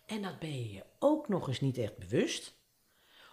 En 0.07 0.23
dat 0.23 0.39
ben 0.39 0.59
je 0.59 0.73
je 0.73 0.85
ook 0.99 1.29
nog 1.29 1.49
eens 1.49 1.61
niet 1.61 1.79
echt 1.79 1.97
bewust, 1.99 2.55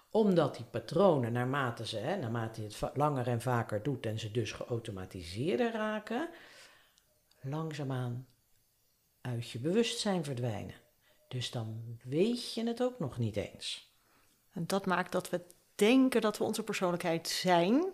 omdat 0.09 0.55
die 0.55 0.65
patronen, 0.65 1.31
naarmate, 1.31 1.87
ze, 1.87 1.97
hè, 1.97 2.17
naarmate 2.17 2.61
je 2.61 2.67
het 2.67 2.95
langer 2.95 3.27
en 3.27 3.41
vaker 3.41 3.83
doet 3.83 4.05
en 4.05 4.19
ze 4.19 4.31
dus 4.31 4.51
geautomatiseerder 4.51 5.71
raken, 5.71 6.29
langzaamaan 7.41 8.27
uit 9.21 9.49
je 9.49 9.59
bewustzijn 9.59 10.23
verdwijnen. 10.23 10.75
Dus 11.27 11.51
dan 11.51 11.97
weet 12.03 12.53
je 12.53 12.67
het 12.67 12.83
ook 12.83 12.99
nog 12.99 13.17
niet 13.17 13.35
eens. 13.35 13.91
En 14.53 14.67
dat 14.67 14.85
maakt 14.85 15.11
dat 15.11 15.29
we 15.29 15.41
denken 15.75 16.21
dat 16.21 16.37
we 16.37 16.43
onze 16.43 16.63
persoonlijkheid 16.63 17.29
zijn. 17.29 17.85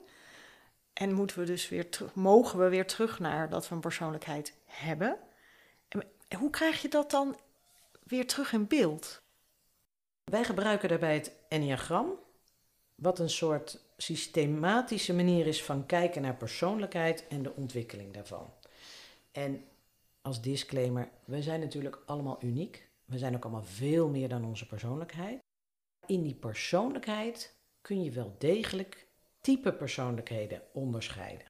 En 0.94 1.14
moeten 1.14 1.40
we 1.40 1.46
dus 1.46 1.70
weer 1.70 1.90
terug, 1.90 2.14
mogen 2.14 2.60
we 2.60 2.70
weer 2.70 2.88
terug 2.88 3.20
naar 3.20 3.50
dat 3.50 3.70
we 3.70 3.76
een 3.76 3.82
persoonlijkheid 3.82 4.54
hebben. 4.66 5.18
En 6.28 6.38
hoe 6.38 6.50
krijg 6.50 6.82
je 6.82 6.88
dat 6.88 7.12
dan 7.12 7.40
weer 8.04 8.28
terug 8.28 8.54
in 8.54 8.68
beeld? 8.68 9.22
Wij 10.24 10.44
gebruiken 10.44 10.90
daarbij 10.90 11.14
het 11.14 11.32
enneagram, 11.48 12.20
wat 12.96 13.20
een 13.20 13.30
soort 13.30 13.80
systematische 13.98 15.14
manier 15.14 15.48
is 15.48 15.64
van 15.64 15.86
kijken 15.86 16.22
naar 16.22 16.36
persoonlijkheid 16.36 17.28
en 17.28 17.44
de 17.44 17.54
ontwikkeling 17.56 18.14
daarvan. 18.14 18.54
En 19.32 19.67
als 20.28 20.42
disclaimer, 20.42 21.10
we 21.26 21.42
zijn 21.42 21.60
natuurlijk 21.60 22.04
allemaal 22.06 22.38
uniek. 22.44 22.90
We 23.06 23.18
zijn 23.18 23.36
ook 23.36 23.44
allemaal 23.44 23.64
veel 23.64 24.10
meer 24.10 24.30
dan 24.30 24.46
onze 24.46 24.68
persoonlijkheid. 24.68 25.40
In 26.06 26.22
die 26.24 26.36
persoonlijkheid 26.36 27.60
kun 27.82 28.04
je 28.04 28.12
wel 28.12 28.36
degelijk 28.38 29.08
type 29.42 29.74
persoonlijkheden 29.74 30.62
onderscheiden. 30.74 31.48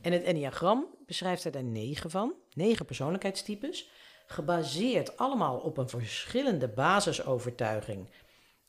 En 0.00 0.12
het 0.12 0.22
enneagram 0.22 0.86
beschrijft 1.06 1.44
er 1.44 1.50
daar 1.52 1.64
negen 1.64 2.10
van, 2.10 2.34
negen 2.52 2.86
persoonlijkheidstypes, 2.86 3.90
gebaseerd 4.26 5.16
allemaal 5.16 5.58
op 5.58 5.76
een 5.76 5.88
verschillende 5.88 6.68
basisovertuiging 6.68 8.08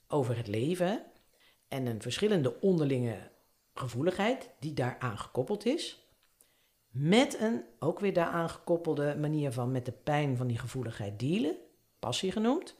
over 0.07 0.37
het 0.37 0.47
leven 0.47 1.05
en 1.67 1.85
een 1.85 2.01
verschillende 2.01 2.61
onderlinge 2.61 3.31
gevoeligheid 3.73 4.49
die 4.59 4.73
daaraan 4.73 5.17
gekoppeld 5.17 5.65
is, 5.65 6.10
met 6.91 7.39
een 7.39 7.63
ook 7.79 7.99
weer 7.99 8.13
daaraan 8.13 8.49
gekoppelde 8.49 9.15
manier 9.15 9.51
van 9.51 9.71
met 9.71 9.85
de 9.85 9.91
pijn 9.91 10.37
van 10.37 10.47
die 10.47 10.57
gevoeligheid 10.57 11.19
dealen, 11.19 11.55
passie 11.99 12.31
genoemd, 12.31 12.75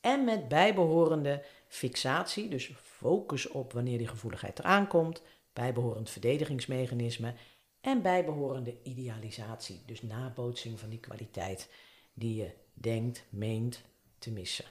en 0.00 0.24
met 0.24 0.48
bijbehorende 0.48 1.44
fixatie, 1.68 2.48
dus 2.48 2.72
focus 2.82 3.48
op 3.48 3.72
wanneer 3.72 3.98
die 3.98 4.06
gevoeligheid 4.06 4.58
eraan 4.58 4.86
komt, 4.86 5.22
bijbehorend 5.52 6.10
verdedigingsmechanisme 6.10 7.34
en 7.80 8.02
bijbehorende 8.02 8.76
idealisatie, 8.82 9.82
dus 9.86 10.02
nabootsing 10.02 10.78
van 10.78 10.88
die 10.88 11.00
kwaliteit 11.00 11.70
die 12.14 12.36
je 12.36 12.50
denkt, 12.74 13.24
meent 13.28 13.82
te 14.18 14.30
missen. 14.30 14.64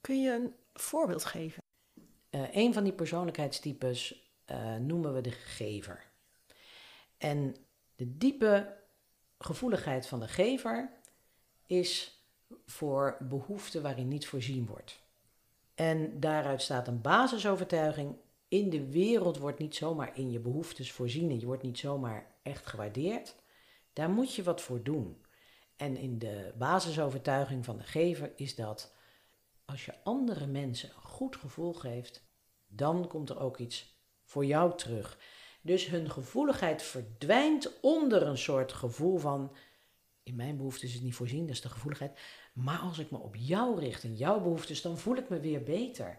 Kun 0.00 0.22
je 0.22 0.30
een 0.30 0.54
voorbeeld 0.74 1.24
geven? 1.24 1.62
Uh, 2.30 2.54
een 2.54 2.72
van 2.72 2.84
die 2.84 2.92
persoonlijkheidstypes 2.92 4.30
uh, 4.50 4.76
noemen 4.76 5.14
we 5.14 5.20
de 5.20 5.30
gever. 5.30 6.04
En 7.18 7.56
de 7.96 8.16
diepe 8.16 8.76
gevoeligheid 9.38 10.06
van 10.06 10.20
de 10.20 10.28
gever 10.28 10.90
is 11.66 12.22
voor 12.66 13.16
behoeften 13.20 13.82
waarin 13.82 14.08
niet 14.08 14.26
voorzien 14.26 14.66
wordt. 14.66 15.02
En 15.74 16.20
daaruit 16.20 16.62
staat 16.62 16.88
een 16.88 17.00
basisovertuiging: 17.00 18.16
in 18.48 18.70
de 18.70 18.90
wereld 18.90 19.38
wordt 19.38 19.58
niet 19.58 19.74
zomaar 19.74 20.16
in 20.16 20.30
je 20.30 20.40
behoeftes 20.40 20.92
voorzien 20.92 21.30
en 21.30 21.40
je 21.40 21.46
wordt 21.46 21.62
niet 21.62 21.78
zomaar 21.78 22.34
echt 22.42 22.66
gewaardeerd. 22.66 23.34
Daar 23.92 24.10
moet 24.10 24.34
je 24.34 24.42
wat 24.42 24.60
voor 24.60 24.82
doen. 24.82 25.24
En 25.76 25.96
in 25.96 26.18
de 26.18 26.52
basisovertuiging 26.58 27.64
van 27.64 27.76
de 27.76 27.82
gever 27.82 28.32
is 28.36 28.54
dat 28.54 28.94
als 29.64 29.84
je 29.84 29.94
andere 30.02 30.46
mensen 30.46 30.88
een 30.88 31.02
goed 31.02 31.36
gevoel 31.36 31.72
geeft, 31.72 32.24
dan 32.66 33.08
komt 33.08 33.30
er 33.30 33.40
ook 33.40 33.58
iets 33.58 33.94
voor 34.24 34.44
jou 34.44 34.76
terug. 34.76 35.18
Dus 35.64 35.86
hun 35.86 36.10
gevoeligheid 36.10 36.82
verdwijnt 36.82 37.80
onder 37.80 38.22
een 38.22 38.38
soort 38.38 38.72
gevoel 38.72 39.18
van: 39.18 39.52
in 40.22 40.36
mijn 40.36 40.56
behoeftes 40.56 40.88
is 40.88 40.94
het 40.94 41.02
niet 41.02 41.14
voorzien, 41.14 41.46
dat 41.46 41.54
is 41.54 41.60
de 41.60 41.68
gevoeligheid. 41.68 42.18
Maar 42.52 42.78
als 42.78 42.98
ik 42.98 43.10
me 43.10 43.18
op 43.18 43.36
jou 43.36 43.80
richt 43.80 44.04
en 44.04 44.14
jouw 44.14 44.40
behoeftes, 44.40 44.82
dan 44.82 44.98
voel 44.98 45.16
ik 45.16 45.28
me 45.28 45.40
weer 45.40 45.62
beter. 45.62 46.18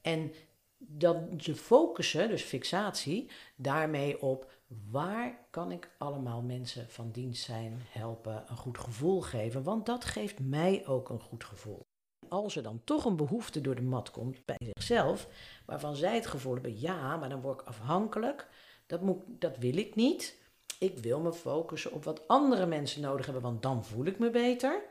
En 0.00 0.32
dat 0.76 1.16
ze 1.38 1.54
focussen, 1.54 2.28
dus 2.28 2.42
fixatie, 2.42 3.30
daarmee 3.56 4.22
op 4.22 4.50
waar 4.90 5.46
kan 5.50 5.72
ik 5.72 5.90
allemaal 5.98 6.42
mensen 6.42 6.88
van 6.88 7.10
dienst 7.10 7.44
zijn, 7.44 7.82
helpen, 7.88 8.44
een 8.46 8.56
goed 8.56 8.78
gevoel 8.78 9.20
geven. 9.20 9.62
Want 9.62 9.86
dat 9.86 10.04
geeft 10.04 10.40
mij 10.40 10.86
ook 10.86 11.08
een 11.08 11.20
goed 11.20 11.44
gevoel. 11.44 11.80
Als 12.28 12.56
er 12.56 12.62
dan 12.62 12.80
toch 12.84 13.04
een 13.04 13.16
behoefte 13.16 13.60
door 13.60 13.74
de 13.74 13.82
mat 13.82 14.10
komt 14.10 14.44
bij 14.44 14.56
zichzelf, 14.74 15.28
waarvan 15.66 15.96
zij 15.96 16.14
het 16.14 16.26
gevoel 16.26 16.52
hebben, 16.52 16.80
ja, 16.80 17.16
maar 17.16 17.28
dan 17.28 17.40
word 17.40 17.60
ik 17.60 17.66
afhankelijk, 17.66 18.48
dat, 18.90 19.00
moet, 19.00 19.22
dat 19.28 19.56
wil 19.56 19.76
ik 19.76 19.94
niet. 19.94 20.38
Ik 20.78 20.98
wil 20.98 21.20
me 21.20 21.32
focussen 21.32 21.92
op 21.92 22.04
wat 22.04 22.28
andere 22.28 22.66
mensen 22.66 23.00
nodig 23.00 23.24
hebben, 23.24 23.42
want 23.42 23.62
dan 23.62 23.84
voel 23.84 24.04
ik 24.04 24.18
me 24.18 24.30
beter. 24.30 24.82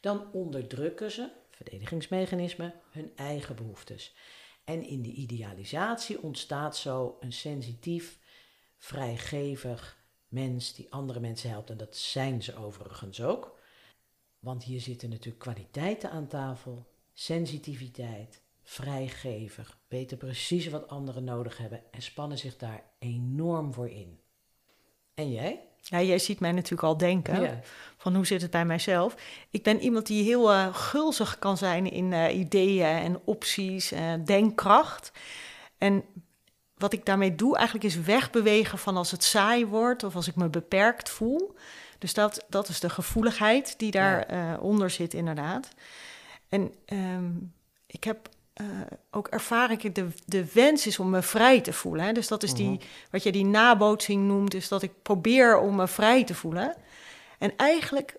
Dan 0.00 0.32
onderdrukken 0.32 1.10
ze, 1.10 1.30
verdedigingsmechanismen, 1.50 2.74
hun 2.90 3.12
eigen 3.16 3.56
behoeftes. 3.56 4.14
En 4.64 4.82
in 4.82 5.02
de 5.02 5.12
idealisatie 5.12 6.22
ontstaat 6.22 6.76
zo 6.76 7.16
een 7.20 7.32
sensitief, 7.32 8.18
vrijgevig 8.76 9.98
mens 10.28 10.74
die 10.74 10.92
andere 10.92 11.20
mensen 11.20 11.50
helpt. 11.50 11.70
En 11.70 11.76
dat 11.76 11.96
zijn 11.96 12.42
ze 12.42 12.56
overigens 12.56 13.22
ook. 13.22 13.58
Want 14.38 14.64
hier 14.64 14.80
zitten 14.80 15.08
natuurlijk 15.08 15.38
kwaliteiten 15.38 16.10
aan 16.10 16.26
tafel, 16.26 16.86
sensitiviteit, 17.12 18.42
vrijgevig, 18.68 19.78
weten 19.88 20.16
precies 20.16 20.68
wat 20.68 20.88
anderen 20.88 21.24
nodig 21.24 21.58
hebben 21.58 21.80
en 21.90 22.02
spannen 22.02 22.38
zich 22.38 22.56
daar 22.56 22.82
enorm 22.98 23.72
voor 23.72 23.88
in. 23.88 24.20
En 25.14 25.32
jij? 25.32 25.60
Ja, 25.80 26.02
jij 26.02 26.18
ziet 26.18 26.40
mij 26.40 26.52
natuurlijk 26.52 26.82
al 26.82 26.96
denken. 26.96 27.42
Ja. 27.42 27.60
Van 27.96 28.14
hoe 28.14 28.26
zit 28.26 28.42
het 28.42 28.50
bij 28.50 28.64
mijzelf? 28.64 29.14
Ik 29.50 29.62
ben 29.62 29.80
iemand 29.80 30.06
die 30.06 30.24
heel 30.24 30.52
eh, 30.52 30.74
gulzig 30.74 31.38
kan 31.38 31.56
zijn 31.56 31.90
in 31.90 32.12
eh, 32.12 32.38
ideeën 32.38 32.86
en 32.86 33.20
opties, 33.24 33.92
eh, 33.92 34.12
denkkracht. 34.24 35.12
En 35.78 36.04
wat 36.76 36.92
ik 36.92 37.04
daarmee 37.04 37.34
doe, 37.34 37.56
eigenlijk 37.56 37.86
is 37.86 38.00
wegbewegen 38.00 38.78
van 38.78 38.96
als 38.96 39.10
het 39.10 39.24
saai 39.24 39.66
wordt 39.66 40.04
of 40.04 40.16
als 40.16 40.28
ik 40.28 40.36
me 40.36 40.48
beperkt 40.48 41.10
voel. 41.10 41.54
Dus 41.98 42.14
dat, 42.14 42.44
dat 42.48 42.68
is 42.68 42.80
de 42.80 42.90
gevoeligheid 42.90 43.78
die 43.78 43.90
daaronder 43.90 44.60
onder 44.60 44.90
zit, 44.90 45.14
inderdaad. 45.14 45.68
En 46.48 46.74
ehm, 46.84 47.30
ik 47.86 48.04
heb 48.04 48.28
uh, 48.60 48.66
ook 49.10 49.28
ervaar 49.28 49.70
ik 49.70 49.94
de, 49.94 50.08
de 50.26 50.52
wens 50.52 50.86
is 50.86 50.98
om 50.98 51.10
me 51.10 51.22
vrij 51.22 51.60
te 51.60 51.72
voelen. 51.72 52.04
Hè? 52.04 52.12
Dus 52.12 52.28
dat 52.28 52.42
is 52.42 52.54
die, 52.54 52.80
wat 53.10 53.22
je 53.22 53.32
die 53.32 53.44
nabootsing 53.44 54.26
noemt, 54.26 54.54
is 54.54 54.68
dat 54.68 54.82
ik 54.82 54.92
probeer 55.02 55.58
om 55.58 55.74
me 55.76 55.88
vrij 55.88 56.24
te 56.24 56.34
voelen. 56.34 56.76
En 57.38 57.56
eigenlijk 57.56 58.16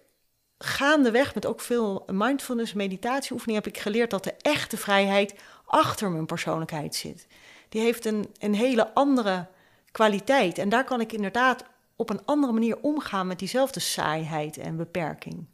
gaandeweg 0.57 1.33
met 1.33 1.45
ook 1.45 1.61
veel 1.61 2.05
mindfulness, 2.11 2.73
meditatieoefeningen, 2.73 3.63
heb 3.63 3.73
ik 3.73 3.81
geleerd 3.81 4.09
dat 4.09 4.23
de 4.23 4.33
echte 4.41 4.77
vrijheid 4.77 5.35
achter 5.65 6.11
mijn 6.11 6.25
persoonlijkheid 6.25 6.95
zit. 6.95 7.27
Die 7.69 7.81
heeft 7.81 8.05
een, 8.05 8.29
een 8.39 8.55
hele 8.55 8.93
andere 8.93 9.47
kwaliteit. 9.91 10.57
En 10.57 10.69
daar 10.69 10.83
kan 10.83 11.01
ik 11.01 11.13
inderdaad 11.13 11.63
op 11.95 12.09
een 12.09 12.25
andere 12.25 12.53
manier 12.53 12.77
omgaan 12.81 13.27
met 13.27 13.39
diezelfde 13.39 13.79
saaiheid 13.79 14.57
en 14.57 14.77
beperking. 14.77 15.45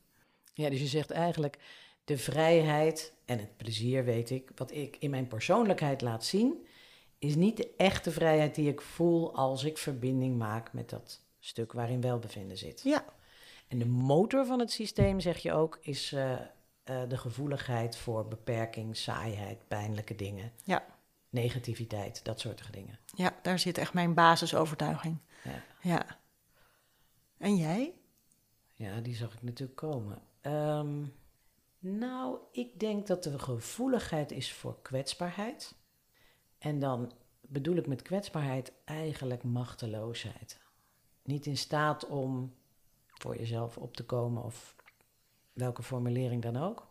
Ja, 0.54 0.70
dus 0.70 0.80
je 0.80 0.88
zegt 0.88 1.12
eigenlijk 1.12 1.58
de 2.06 2.18
vrijheid 2.18 3.14
en 3.26 3.40
het 3.40 3.58
plezier, 3.58 4.04
weet 4.04 4.30
ik, 4.30 4.52
wat 4.56 4.72
ik 4.72 4.98
in 5.00 5.10
mijn 5.10 5.28
persoonlijkheid 5.28 6.02
laat 6.02 6.26
zien, 6.26 6.66
is 7.20 7.36
niet 7.36 7.58
de 7.58 7.74
echte 7.78 8.12
vrijheid 8.12 8.56
die 8.56 8.70
ik 8.70 8.82
voel 8.82 9.36
als 9.36 9.64
ik 9.64 9.78
verbinding 9.78 10.38
maak 10.38 10.74
met 10.74 10.90
dat 10.90 11.22
stuk 11.40 11.72
waarin 11.72 12.02
welbevinden 12.02 12.58
zit. 12.58 12.82
Ja. 12.84 13.06
En 13.68 13.80
de 13.80 13.86
motor 13.86 14.46
van 14.46 14.60
het 14.60 14.72
systeem, 14.72 15.20
zeg 15.20 15.38
je 15.38 15.54
ook, 15.54 15.78
is 15.82 16.12
uh, 16.12 16.32
uh, 16.32 16.38
de 17.08 17.18
gevoeligheid 17.18 17.98
voor 17.98 18.28
beperking, 18.28 18.98
saaiheid, 18.98 19.68
pijnlijke 19.68 20.16
dingen. 20.16 20.52
Ja. 20.64 20.86
Negativiteit, 21.30 22.24
dat 22.24 22.40
soort 22.40 22.74
dingen. 22.74 23.00
Ja, 23.16 23.40
daar 23.42 23.60
zit 23.60 23.78
echt 23.78 23.94
mijn 23.94 24.14
basisovertuiging. 24.14 25.18
Ja. 25.44 25.64
ja. 25.82 26.20
En 27.38 27.56
jij? 27.56 27.94
Ja, 28.74 29.00
die 29.00 29.16
zag 29.16 29.34
ik 29.34 29.42
natuurlijk 29.42 29.78
komen. 29.78 30.22
Um, 30.42 31.14
nou, 31.86 32.38
ik 32.52 32.80
denk 32.80 33.08
dat 33.08 33.26
er 33.26 33.40
gevoeligheid 33.40 34.32
is 34.32 34.54
voor 34.54 34.82
kwetsbaarheid. 34.82 35.76
En 36.58 36.80
dan 36.80 37.12
bedoel 37.42 37.76
ik 37.76 37.88
met 37.88 38.02
kwetsbaarheid 38.02 38.74
eigenlijk 38.86 39.44
machteloosheid. 39.44 40.60
Niet 41.24 41.46
in 41.46 41.58
staat 41.58 42.08
om 42.08 42.56
voor 43.08 43.38
jezelf 43.38 43.78
op 43.78 43.96
te 43.96 44.06
komen 44.06 44.44
of 44.44 44.76
welke 45.54 45.84
formulering 45.84 46.42
dan 46.42 46.58
ook. 46.58 46.88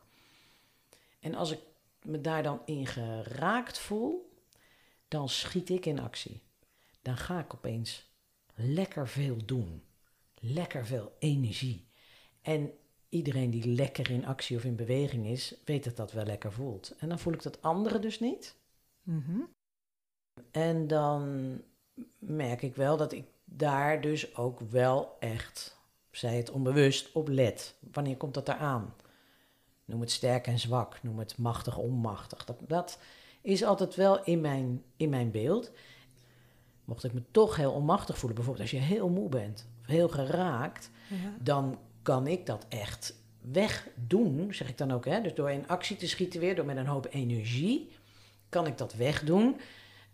En 1.20 1.34
als 1.34 1.50
ik 1.50 1.60
me 2.02 2.20
daar 2.20 2.42
dan 2.42 2.60
in 2.64 2.86
geraakt 2.86 3.78
voel, 3.78 4.38
dan 5.08 5.28
schiet 5.28 5.70
ik 5.70 5.86
in 5.86 5.98
actie. 5.98 6.42
Dan 7.02 7.16
ga 7.16 7.38
ik 7.38 7.54
opeens 7.54 8.10
lekker 8.54 9.08
veel 9.08 9.36
doen. 9.44 9.84
Lekker 10.34 10.86
veel 10.86 11.12
energie. 11.18 11.88
En 12.42 12.72
iedereen 13.14 13.50
die 13.50 13.68
lekker 13.68 14.10
in 14.10 14.26
actie 14.26 14.56
of 14.56 14.64
in 14.64 14.76
beweging 14.76 15.26
is, 15.26 15.54
weet 15.64 15.84
dat 15.84 15.96
dat 15.96 16.12
wel 16.12 16.24
lekker 16.24 16.52
voelt. 16.52 16.94
En 16.98 17.08
dan 17.08 17.18
voel 17.18 17.32
ik 17.32 17.42
dat 17.42 17.62
andere 17.62 17.98
dus 17.98 18.20
niet. 18.20 18.54
Mhm. 19.02 19.40
En 20.50 20.86
dan 20.86 21.22
merk 22.18 22.62
ik 22.62 22.76
wel 22.76 22.96
dat 22.96 23.12
ik 23.12 23.24
daar 23.44 24.00
dus 24.00 24.36
ook 24.36 24.60
wel 24.60 25.16
echt, 25.20 25.78
zij 26.10 26.36
het 26.36 26.50
onbewust, 26.50 27.12
op 27.12 27.28
let. 27.28 27.74
Wanneer 27.92 28.16
komt 28.16 28.34
dat 28.34 28.48
eraan? 28.48 28.94
Noem 29.84 30.00
het 30.00 30.10
sterk 30.10 30.46
en 30.46 30.58
zwak, 30.58 31.02
noem 31.02 31.18
het 31.18 31.38
machtig, 31.38 31.76
onmachtig. 31.76 32.44
Dat, 32.44 32.58
dat 32.66 32.98
is 33.40 33.64
altijd 33.64 33.94
wel 33.94 34.24
in 34.24 34.40
mijn, 34.40 34.82
in 34.96 35.08
mijn 35.10 35.30
beeld. 35.30 35.70
Mocht 36.84 37.04
ik 37.04 37.12
me 37.12 37.22
toch 37.30 37.56
heel 37.56 37.72
onmachtig 37.72 38.18
voelen, 38.18 38.36
bijvoorbeeld 38.36 38.70
als 38.70 38.80
je 38.80 38.86
heel 38.86 39.08
moe 39.08 39.28
bent 39.28 39.66
of 39.80 39.86
heel 39.86 40.08
geraakt, 40.08 40.90
Ja. 41.08 41.36
dan 41.40 41.78
kan 42.04 42.26
ik 42.26 42.46
dat 42.46 42.66
echt 42.68 43.14
wegdoen, 43.40 44.54
zeg 44.54 44.68
ik 44.68 44.78
dan 44.78 44.92
ook. 44.92 45.04
Hè? 45.04 45.20
Dus 45.20 45.34
door 45.34 45.50
in 45.50 45.68
actie 45.68 45.96
te 45.96 46.08
schieten 46.08 46.40
weer, 46.40 46.54
door 46.54 46.64
met 46.64 46.76
een 46.76 46.86
hoop 46.86 47.06
energie, 47.10 47.90
kan 48.48 48.66
ik 48.66 48.78
dat 48.78 48.94
wegdoen. 48.94 49.60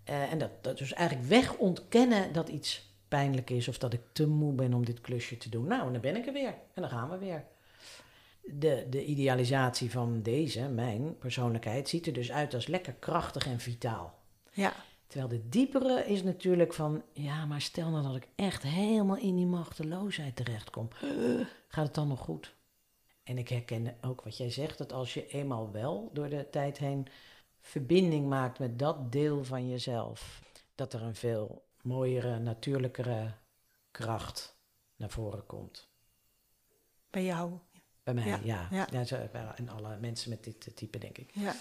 Uh, 0.08 0.32
en 0.32 0.38
dat, 0.38 0.50
dat 0.60 0.78
dus 0.78 0.92
eigenlijk 0.92 1.28
wegontkennen 1.28 2.32
dat 2.32 2.48
iets 2.48 2.88
pijnlijk 3.08 3.50
is 3.50 3.68
of 3.68 3.78
dat 3.78 3.92
ik 3.92 4.00
te 4.12 4.26
moe 4.26 4.52
ben 4.52 4.74
om 4.74 4.84
dit 4.84 5.00
klusje 5.00 5.36
te 5.36 5.48
doen. 5.48 5.66
Nou, 5.66 5.86
en 5.86 5.92
dan 5.92 6.00
ben 6.00 6.16
ik 6.16 6.26
er 6.26 6.32
weer 6.32 6.54
en 6.74 6.82
dan 6.82 6.90
gaan 6.90 7.10
we 7.10 7.18
weer. 7.18 7.44
De, 8.42 8.86
de 8.90 9.04
idealisatie 9.04 9.90
van 9.90 10.22
deze, 10.22 10.68
mijn 10.68 11.18
persoonlijkheid, 11.18 11.88
ziet 11.88 12.06
er 12.06 12.12
dus 12.12 12.32
uit 12.32 12.54
als 12.54 12.66
lekker 12.66 12.92
krachtig 12.92 13.46
en 13.46 13.60
vitaal. 13.60 14.18
Ja. 14.52 14.72
Terwijl 15.10 15.30
de 15.30 15.48
diepere 15.48 16.04
is 16.06 16.22
natuurlijk 16.22 16.72
van, 16.72 17.02
ja, 17.12 17.46
maar 17.46 17.60
stel 17.60 17.90
nou 17.90 18.02
dat 18.02 18.16
ik 18.16 18.28
echt 18.34 18.62
helemaal 18.62 19.16
in 19.16 19.36
die 19.36 19.46
machteloosheid 19.46 20.36
terechtkom. 20.36 20.88
Gaat 21.68 21.84
het 21.86 21.94
dan 21.94 22.08
nog 22.08 22.20
goed? 22.20 22.54
En 23.22 23.38
ik 23.38 23.48
herken 23.48 23.96
ook 24.00 24.22
wat 24.22 24.36
jij 24.36 24.50
zegt, 24.50 24.78
dat 24.78 24.92
als 24.92 25.14
je 25.14 25.26
eenmaal 25.26 25.70
wel 25.70 26.10
door 26.12 26.28
de 26.28 26.46
tijd 26.50 26.78
heen 26.78 27.06
verbinding 27.60 28.28
maakt 28.28 28.58
met 28.58 28.78
dat 28.78 29.12
deel 29.12 29.44
van 29.44 29.68
jezelf, 29.68 30.42
dat 30.74 30.92
er 30.92 31.02
een 31.02 31.14
veel 31.14 31.64
mooiere, 31.82 32.38
natuurlijkere 32.38 33.32
kracht 33.90 34.56
naar 34.96 35.10
voren 35.10 35.46
komt. 35.46 35.88
Bij 37.10 37.24
jou? 37.24 37.52
Bij 38.02 38.14
mij, 38.14 38.26
Ja, 38.26 38.40
ja. 38.42 38.68
ja. 38.70 38.86
ja. 38.90 39.04
zo, 39.04 39.16
en 39.54 39.68
alle 39.68 39.96
mensen 39.96 40.30
met 40.30 40.44
dit 40.44 40.76
type, 40.76 40.98
denk 40.98 41.18
ik. 41.18 41.30
Ja. 41.34 41.54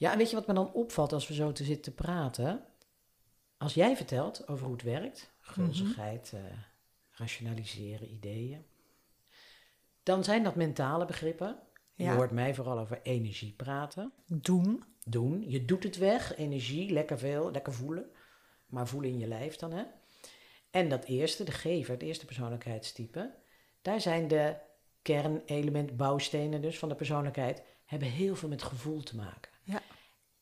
Ja, 0.00 0.12
en 0.12 0.18
weet 0.18 0.30
je 0.30 0.36
wat 0.36 0.46
me 0.46 0.54
dan 0.54 0.72
opvalt 0.72 1.12
als 1.12 1.28
we 1.28 1.34
zo 1.34 1.52
te 1.52 1.64
zitten 1.64 1.94
praten? 1.94 2.64
Als 3.58 3.74
jij 3.74 3.96
vertelt 3.96 4.48
over 4.48 4.64
hoe 4.64 4.74
het 4.74 4.82
werkt, 4.82 5.32
gulzigheid, 5.40 6.32
eh, 6.34 6.40
rationaliseren, 7.10 8.12
ideeën, 8.12 8.64
dan 10.02 10.24
zijn 10.24 10.42
dat 10.42 10.54
mentale 10.54 11.04
begrippen. 11.04 11.58
Je 11.94 12.04
Ja. 12.04 12.14
hoort 12.14 12.30
mij 12.30 12.54
vooral 12.54 12.78
over 12.78 13.00
energie 13.02 13.52
praten. 13.52 14.12
Doen. 14.26 14.84
Doen. 15.04 15.44
Je 15.50 15.64
doet 15.64 15.82
het 15.82 15.96
weg, 15.96 16.36
energie, 16.36 16.90
lekker 16.92 17.18
veel, 17.18 17.50
lekker 17.50 17.72
voelen. 17.72 18.10
Maar 18.66 18.88
voelen 18.88 19.10
in 19.10 19.18
je 19.18 19.26
lijf 19.26 19.56
dan, 19.56 19.72
hè? 19.72 19.84
En 20.70 20.88
dat 20.88 21.04
eerste, 21.04 21.44
de 21.44 21.52
gever, 21.52 21.92
het 21.92 22.02
eerste 22.02 22.24
persoonlijkheidstype, 22.24 23.34
daar 23.82 24.00
zijn 24.00 24.28
de 24.28 24.56
kernelement, 25.02 25.96
bouwstenen 25.96 26.62
dus 26.62 26.78
van 26.78 26.88
de 26.88 26.94
persoonlijkheid, 26.94 27.62
hebben 27.84 28.08
heel 28.08 28.36
veel 28.36 28.48
met 28.48 28.62
gevoel 28.62 29.02
te 29.02 29.16
maken. 29.16 29.49
Ja. 29.62 29.82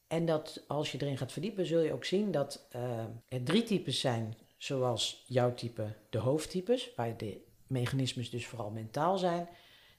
En 0.07 0.26
dat 0.26 0.64
als 0.66 0.92
je 0.92 1.02
erin 1.02 1.18
gaat 1.18 1.33
verdiepen, 1.33 1.66
zul 1.66 1.81
je 1.81 1.92
ook 1.92 2.04
zien 2.04 2.31
dat 2.31 2.66
eh, 2.70 3.04
er 3.28 3.42
drie 3.42 3.62
types 3.62 4.00
zijn, 4.00 4.37
zoals 4.57 5.24
jouw 5.26 5.54
type, 5.54 5.94
de 6.11 6.18
hoofdtypes, 6.18 6.94
waar 6.94 7.16
de 7.16 7.40
mechanismes 7.66 8.31
dus 8.31 8.46
vooral 8.46 8.70
mentaal 8.70 9.18
zijn. 9.18 9.48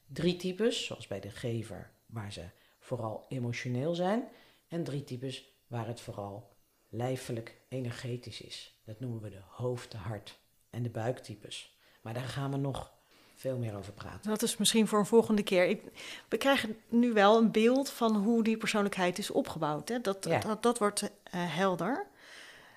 Drie 0.08 0.36
types, 0.36 0.86
zoals 0.86 1.08
bij 1.08 1.20
de 1.20 1.30
gever, 1.30 1.92
waar 2.06 2.32
ze 2.32 2.44
vooral 2.80 3.26
emotioneel 3.30 3.96
zijn. 3.96 4.28
En 4.68 4.84
drie 4.84 5.04
types 5.04 5.46
waar 5.68 5.88
het 5.88 6.02
vooral 6.02 6.50
lijfelijk 6.90 7.62
energetisch 7.70 8.42
is. 8.42 8.80
Dat 8.86 9.00
noemen 9.00 9.22
we 9.22 9.30
de 9.30 9.42
hoofd, 9.48 9.92
de 9.92 9.98
hart 9.98 10.40
en 10.70 10.84
de 10.84 10.90
buiktypes. 10.90 11.78
Maar 12.02 12.14
daar 12.14 12.24
gaan 12.24 12.52
we 12.52 12.58
nog 12.58 12.99
veel 13.40 13.58
meer 13.58 13.78
over 13.78 13.94
praten. 13.94 14.30
Dat 14.30 14.42
is 14.42 14.58
misschien 14.58 14.88
voor 14.88 15.00
een 15.00 15.06
volgende 15.06 15.44
keer. 15.44 15.66
Ik, 15.66 15.82
we 16.30 16.38
krijgen 16.38 16.78
nu 16.90 17.14
wel 17.14 17.38
een 17.38 17.52
beeld 17.52 17.90
van 17.90 18.16
hoe 18.16 18.44
die 18.44 18.58
persoonlijkheid 18.58 19.18
is 19.18 19.32
opgebouwd. 19.32 19.90
Hè? 19.90 20.02
Dat, 20.02 20.26
Ja. 20.26 20.40
dat, 20.40 20.64
dat 20.64 20.78
wordt 20.78 21.02
eh, 21.02 21.10
helder. 21.34 22.06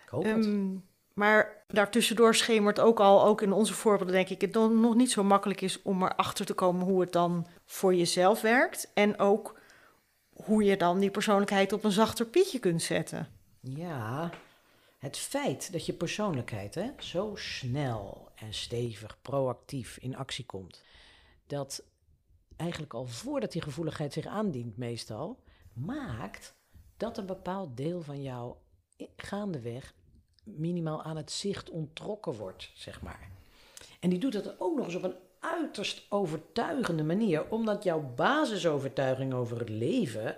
Ik 0.04 0.08
hoop 0.08 0.24
het. 0.24 0.44
Ehm, 0.44 0.68
maar 1.14 1.64
daartussendoor 1.68 2.34
schemert 2.34 2.80
ook 2.80 3.00
al, 3.00 3.24
ook 3.24 3.42
in 3.42 3.52
onze 3.52 3.74
voorbeelden, 3.74 4.14
denk 4.14 4.28
ik, 4.28 4.40
het 4.40 4.52
dan 4.52 4.80
nog 4.80 4.94
niet 4.94 5.10
zo 5.10 5.24
makkelijk 5.24 5.60
is 5.60 5.82
om 5.82 6.02
erachter 6.02 6.46
te 6.46 6.54
komen 6.54 6.86
hoe 6.86 7.00
het 7.00 7.12
dan 7.12 7.46
voor 7.64 7.94
jezelf 7.94 8.40
werkt. 8.40 8.90
En 8.94 9.18
ook 9.18 9.58
hoe 10.32 10.64
je 10.64 10.76
dan 10.76 10.98
die 10.98 11.10
persoonlijkheid 11.10 11.72
op 11.72 11.84
een 11.84 11.90
zachter 11.92 12.26
pietje 12.26 12.58
kunt 12.58 12.82
zetten. 12.82 13.28
Ja, 13.60 14.30
het 15.02 15.18
feit 15.18 15.72
dat 15.72 15.86
je 15.86 15.92
persoonlijkheid 15.92 16.74
hè, 16.74 16.90
zo 16.98 17.32
snel 17.36 18.28
en 18.34 18.54
stevig, 18.54 19.18
proactief 19.22 19.98
in 19.98 20.16
actie 20.16 20.46
komt, 20.46 20.82
dat 21.46 21.82
eigenlijk 22.56 22.94
al 22.94 23.06
voordat 23.06 23.52
die 23.52 23.62
gevoeligheid 23.62 24.12
zich 24.12 24.26
aandient 24.26 24.76
meestal, 24.76 25.42
maakt 25.72 26.54
dat 26.96 27.18
een 27.18 27.26
bepaald 27.26 27.76
deel 27.76 28.02
van 28.02 28.22
jou 28.22 28.54
gaandeweg 29.16 29.94
minimaal 30.44 31.02
aan 31.02 31.16
het 31.16 31.30
zicht 31.30 31.70
onttrokken 31.70 32.32
wordt, 32.32 32.70
zeg 32.74 33.02
maar. 33.02 33.30
En 34.00 34.10
die 34.10 34.18
doet 34.18 34.32
dat 34.32 34.60
ook 34.60 34.76
nog 34.76 34.86
eens 34.86 34.94
op 34.94 35.04
een 35.04 35.16
uiterst 35.40 36.06
overtuigende 36.08 37.04
manier, 37.04 37.50
omdat 37.50 37.82
jouw 37.82 38.12
basisovertuiging 38.16 39.32
over 39.34 39.58
het 39.58 39.68
leven 39.68 40.36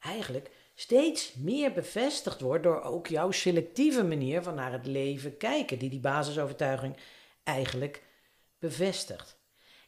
eigenlijk 0.00 0.50
steeds 0.80 1.34
meer 1.34 1.72
bevestigd 1.72 2.40
wordt 2.40 2.62
door 2.62 2.82
ook 2.82 3.06
jouw 3.06 3.30
selectieve 3.30 4.04
manier 4.04 4.42
van 4.42 4.54
naar 4.54 4.72
het 4.72 4.86
leven 4.86 5.36
kijken, 5.36 5.78
die 5.78 5.90
die 5.90 6.00
basisovertuiging 6.00 6.96
eigenlijk 7.42 8.02
bevestigt. 8.58 9.38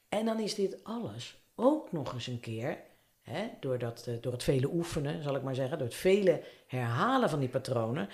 En 0.09 0.25
dan 0.25 0.41
is 0.41 0.55
dit 0.55 0.85
alles 0.85 1.39
ook 1.55 1.93
nog 1.93 2.13
eens 2.13 2.27
een 2.27 2.41
keer, 2.41 2.79
hè, 3.23 3.43
eh, 3.43 4.13
door 4.21 4.33
het 4.33 4.43
vele 4.43 4.71
oefenen, 4.73 5.23
zal 5.23 5.37
ik 5.37 5.43
maar 5.43 5.55
zeggen, 5.55 5.79
door 5.79 5.87
het 5.87 5.97
vele 5.97 6.43
herhalen 6.67 7.31
van 7.31 7.41
die 7.41 7.49
patronen, 7.49 8.09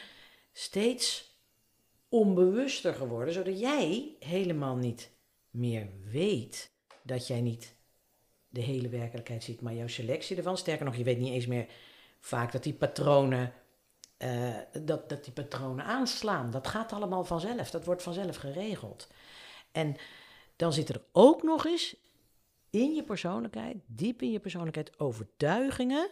steeds 0.53 1.35
onbewuster 2.09 2.95
geworden, 2.95 3.35
zodat 3.35 3.61
jij 3.61 4.17
helemaal 4.21 4.77
niet 4.77 5.11
meer 5.51 5.89
weet 6.05 6.71
dat 7.03 7.27
jij 7.27 7.41
niet 7.41 7.75
de 8.49 8.61
hele 8.61 8.89
werkelijkheid 8.89 9.45
ziet, 9.45 9.61
maar 9.61 9.75
jouw 9.75 9.89
selectie 9.89 10.37
ervan. 10.37 10.59
Sterker 10.59 10.85
nog, 10.85 10.97
je 10.97 11.05
weet 11.05 11.19
niet 11.19 11.33
eens 11.33 11.47
meer 11.47 11.67
vaak 12.21 12.53
dat 12.53 12.63
die 12.63 12.75
patronen, 12.75 13.53
eh, 14.17 14.55
dat, 14.83 15.09
dat 15.09 15.25
die 15.25 15.33
patronen 15.33 15.85
aanslaan. 15.85 16.51
Dat 16.51 16.67
gaat 16.67 16.93
allemaal 16.93 17.25
vanzelf, 17.25 17.71
dat 17.71 17.85
wordt 17.85 18.03
vanzelf 18.03 18.37
geregeld. 18.37 19.09
En 19.73 19.97
dan 20.57 20.73
zitten 20.73 20.95
er 20.95 21.05
ook 21.13 21.43
nog 21.43 21.67
eens 21.67 21.97
in 22.71 22.95
je 22.95 23.03
persoonlijkheid, 23.03 23.77
diep 23.87 24.23
in 24.23 24.33
je 24.33 24.41
persoonlijkheid, 24.41 24.99
overtuigingen, 24.99 26.11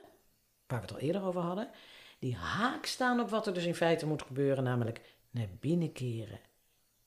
waar 0.66 0.80
we 0.80 0.86
het 0.86 0.94
al 0.94 1.00
eerder 1.00 1.22
over 1.22 1.40
hadden, 1.40 1.70
die 2.18 2.36
haak 2.36 2.86
staan 2.86 3.20
op 3.20 3.30
wat 3.30 3.46
er 3.46 3.54
dus 3.54 3.64
in 3.64 3.74
feite 3.74 4.06
moet 4.06 4.22
gebeuren, 4.22 4.64
namelijk 4.64 5.00
naar 5.30 5.48
binnen 5.60 5.92
keren 5.92 6.40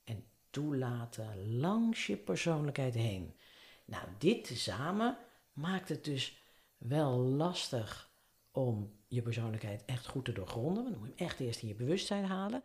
en 0.04 0.24
toelaten 0.50 1.58
langs 1.58 2.06
je 2.06 2.16
persoonlijkheid 2.16 2.94
heen. 2.94 3.36
Nou, 3.84 4.04
dit 4.18 4.44
tezamen 4.44 5.18
maakt 5.52 5.88
het 5.88 6.04
dus 6.04 6.42
wel 6.76 7.18
lastig 7.18 8.07
om 8.58 8.92
je 9.08 9.22
persoonlijkheid 9.22 9.84
echt 9.84 10.06
goed 10.06 10.24
te 10.24 10.32
doorgronden. 10.32 10.82
Want 10.82 10.90
dan 10.90 10.98
moet 10.98 11.08
je 11.08 11.14
hem 11.16 11.26
echt 11.26 11.40
eerst 11.40 11.62
in 11.62 11.68
je 11.68 11.74
bewustzijn 11.74 12.24
halen. 12.24 12.62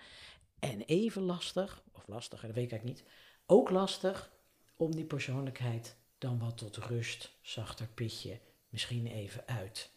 En 0.59 0.81
even 0.81 1.21
lastig, 1.21 1.83
of 1.91 2.07
lastiger, 2.07 2.47
dat 2.47 2.55
weet 2.55 2.65
ik 2.65 2.71
eigenlijk 2.71 2.99
niet, 2.99 3.11
ook 3.45 3.69
lastig 3.69 4.31
om 4.75 4.95
die 4.95 5.05
persoonlijkheid 5.05 5.95
dan 6.17 6.39
wat 6.39 6.57
tot 6.57 6.77
rust, 6.77 7.37
zachter 7.41 7.87
pitje, 7.87 8.39
misschien 8.69 9.07
even 9.07 9.47
uit 9.47 9.91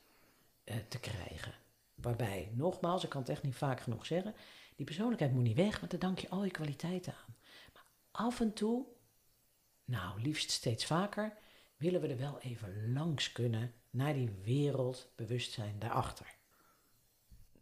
eh, 0.64 0.76
te 0.88 1.00
krijgen. 1.00 1.54
Waarbij, 1.94 2.50
nogmaals, 2.52 3.04
ik 3.04 3.10
kan 3.10 3.20
het 3.20 3.30
echt 3.30 3.42
niet 3.42 3.54
vaak 3.54 3.80
genoeg 3.80 4.06
zeggen, 4.06 4.34
die 4.76 4.86
persoonlijkheid 4.86 5.32
moet 5.32 5.42
niet 5.42 5.56
weg, 5.56 5.78
want 5.78 5.90
daar 5.90 6.00
dank 6.00 6.18
je 6.18 6.28
al 6.28 6.44
je 6.44 6.50
kwaliteiten 6.50 7.14
aan. 7.14 7.36
Maar 7.72 7.84
af 8.10 8.40
en 8.40 8.52
toe, 8.52 8.86
nou 9.84 10.20
liefst 10.20 10.50
steeds 10.50 10.86
vaker, 10.86 11.36
willen 11.76 12.00
we 12.00 12.08
er 12.08 12.18
wel 12.18 12.40
even 12.40 12.92
langs 12.92 13.32
kunnen 13.32 13.74
naar 13.90 14.14
die 14.14 14.30
wereldbewustzijn 14.42 15.78
daarachter. 15.78 16.34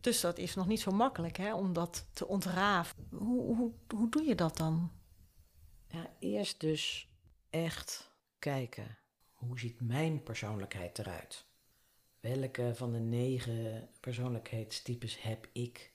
Dus 0.00 0.20
dat 0.20 0.38
is 0.38 0.54
nog 0.54 0.66
niet 0.66 0.80
zo 0.80 0.90
makkelijk 0.90 1.36
hè, 1.36 1.54
om 1.54 1.72
dat 1.72 2.06
te 2.12 2.26
ontraven. 2.26 3.06
Hoe, 3.10 3.56
hoe, 3.56 3.72
hoe 3.94 4.10
doe 4.10 4.24
je 4.24 4.34
dat 4.34 4.56
dan? 4.56 4.92
Ja, 5.88 6.10
eerst 6.18 6.60
dus 6.60 7.08
echt 7.50 8.10
kijken. 8.38 8.98
Hoe 9.32 9.58
ziet 9.58 9.80
mijn 9.80 10.22
persoonlijkheid 10.22 10.98
eruit? 10.98 11.46
Welke 12.20 12.72
van 12.74 12.92
de 12.92 12.98
negen 12.98 13.88
persoonlijkheidstypes 14.00 15.22
heb 15.22 15.48
ik? 15.52 15.92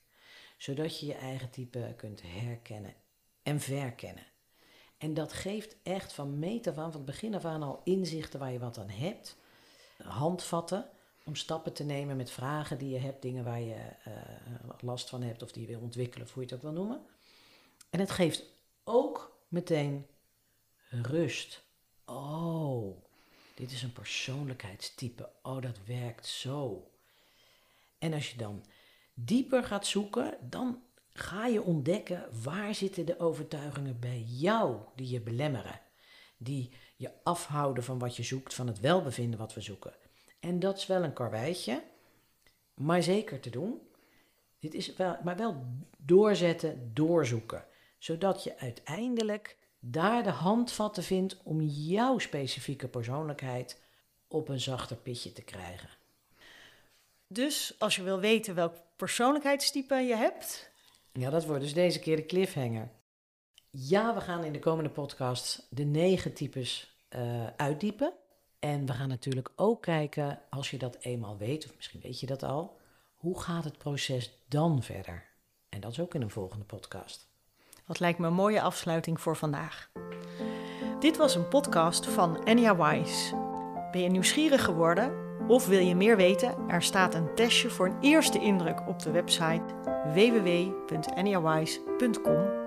Zodat 0.56 1.00
je 1.00 1.06
je 1.06 1.14
eigen 1.14 1.50
type 1.50 1.94
kunt 1.96 2.22
herkennen 2.22 2.94
en 3.42 3.60
verkennen. 3.60 4.26
En 5.00 5.14
dat 5.14 5.32
geeft 5.32 5.76
echt 5.82 6.12
van 6.12 6.38
meet 6.38 6.66
af 6.66 6.78
aan, 6.78 6.90
van 6.92 7.00
het 7.00 7.10
begin 7.10 7.34
af 7.34 7.44
aan 7.44 7.62
al 7.62 7.80
inzichten 7.84 8.38
waar 8.38 8.52
je 8.52 8.58
wat 8.58 8.78
aan 8.78 8.88
hebt. 8.88 9.36
Handvatten 10.02 10.88
om 11.24 11.34
stappen 11.34 11.72
te 11.72 11.84
nemen 11.84 12.16
met 12.16 12.30
vragen 12.30 12.78
die 12.78 12.90
je 12.90 12.98
hebt, 12.98 13.22
dingen 13.22 13.44
waar 13.44 13.60
je 13.60 13.92
uh, 14.08 14.14
last 14.80 15.08
van 15.08 15.22
hebt 15.22 15.42
of 15.42 15.52
die 15.52 15.62
je 15.62 15.68
wil 15.68 15.80
ontwikkelen, 15.80 16.26
of 16.26 16.32
hoe 16.32 16.42
je 16.42 16.48
het 16.48 16.56
ook 16.56 16.72
wil 16.72 16.82
noemen. 16.82 17.06
En 17.90 18.00
het 18.00 18.10
geeft 18.10 18.44
ook 18.84 19.36
meteen 19.48 20.06
rust. 20.88 21.62
Oh, 22.04 23.02
dit 23.54 23.72
is 23.72 23.82
een 23.82 23.92
persoonlijkheidstype. 23.92 25.30
Oh, 25.42 25.62
dat 25.62 25.78
werkt 25.86 26.26
zo. 26.26 26.90
En 27.98 28.12
als 28.12 28.30
je 28.30 28.36
dan 28.36 28.64
dieper 29.14 29.64
gaat 29.64 29.86
zoeken, 29.86 30.36
dan 30.40 30.82
ga 31.12 31.46
je 31.46 31.62
ontdekken 31.62 32.28
waar 32.42 32.74
zitten 32.74 33.06
de 33.06 33.18
overtuigingen 33.18 34.00
bij 34.00 34.24
jou 34.26 34.76
die 34.94 35.08
je 35.08 35.20
belemmeren. 35.20 35.80
Die 36.36 36.70
je 36.96 37.10
afhouden 37.22 37.84
van 37.84 37.98
wat 37.98 38.16
je 38.16 38.22
zoekt, 38.22 38.54
van 38.54 38.66
het 38.66 38.80
welbevinden 38.80 39.38
wat 39.38 39.54
we 39.54 39.60
zoeken. 39.60 39.94
En 40.40 40.58
dat 40.58 40.76
is 40.76 40.86
wel 40.86 41.02
een 41.02 41.12
karweitje, 41.12 41.82
maar 42.74 43.02
zeker 43.02 43.40
te 43.40 43.50
doen. 43.50 43.80
Dit 44.58 44.74
is 44.74 44.96
wel, 44.96 45.16
maar 45.24 45.36
wel 45.36 45.64
doorzetten, 45.98 46.90
doorzoeken. 46.94 47.64
Zodat 47.98 48.44
je 48.44 48.58
uiteindelijk 48.58 49.56
daar 49.78 50.22
de 50.22 50.30
handvatten 50.30 51.02
vindt 51.02 51.36
om 51.42 51.60
jouw 51.62 52.18
specifieke 52.18 52.88
persoonlijkheid 52.88 53.80
op 54.28 54.48
een 54.48 54.60
zachter 54.60 54.96
pitje 54.96 55.32
te 55.32 55.42
krijgen. 55.42 55.88
Dus 57.26 57.74
als 57.78 57.96
je 57.96 58.02
wil 58.02 58.20
weten 58.20 58.54
welk 58.54 58.76
persoonlijkheidstype 58.96 59.94
je 59.94 60.16
hebt. 60.16 60.69
Ja, 61.12 61.30
dat 61.30 61.46
wordt 61.46 61.62
dus 61.62 61.74
deze 61.74 61.98
keer 61.98 62.16
de 62.16 62.26
cliffhanger. 62.26 62.90
Ja, 63.70 64.14
we 64.14 64.20
gaan 64.20 64.44
in 64.44 64.52
de 64.52 64.58
komende 64.58 64.90
podcast 64.90 65.66
de 65.70 65.84
negen 65.84 66.34
types 66.34 66.96
uh, 67.16 67.46
uitdiepen. 67.56 68.12
En 68.58 68.86
we 68.86 68.92
gaan 68.92 69.08
natuurlijk 69.08 69.52
ook 69.56 69.82
kijken, 69.82 70.40
als 70.50 70.70
je 70.70 70.78
dat 70.78 70.96
eenmaal 71.00 71.36
weet, 71.36 71.64
of 71.64 71.76
misschien 71.76 72.00
weet 72.00 72.20
je 72.20 72.26
dat 72.26 72.42
al, 72.42 72.76
hoe 73.16 73.40
gaat 73.40 73.64
het 73.64 73.78
proces 73.78 74.44
dan 74.48 74.82
verder? 74.82 75.28
En 75.68 75.80
dat 75.80 75.92
is 75.92 76.00
ook 76.00 76.14
in 76.14 76.22
een 76.22 76.30
volgende 76.30 76.64
podcast. 76.64 77.28
Dat 77.86 78.00
lijkt 78.00 78.18
me 78.18 78.26
een 78.26 78.32
mooie 78.32 78.62
afsluiting 78.62 79.20
voor 79.20 79.36
vandaag. 79.36 79.90
Dit 81.00 81.16
was 81.16 81.34
een 81.34 81.48
podcast 81.48 82.06
van 82.06 82.44
Enya 82.44 82.76
Wise. 82.76 83.36
Ben 83.90 84.00
je 84.00 84.08
nieuwsgierig 84.08 84.64
geworden 84.64 85.29
of 85.50 85.66
wil 85.66 85.80
je 85.80 85.94
meer 85.94 86.16
weten? 86.16 86.54
Er 86.68 86.82
staat 86.82 87.14
een 87.14 87.34
testje 87.34 87.70
voor 87.70 87.86
een 87.86 88.00
eerste 88.00 88.38
indruk 88.38 88.88
op 88.88 89.02
de 89.02 89.10
website 89.10 89.62
www.eniawise.com 90.14 92.59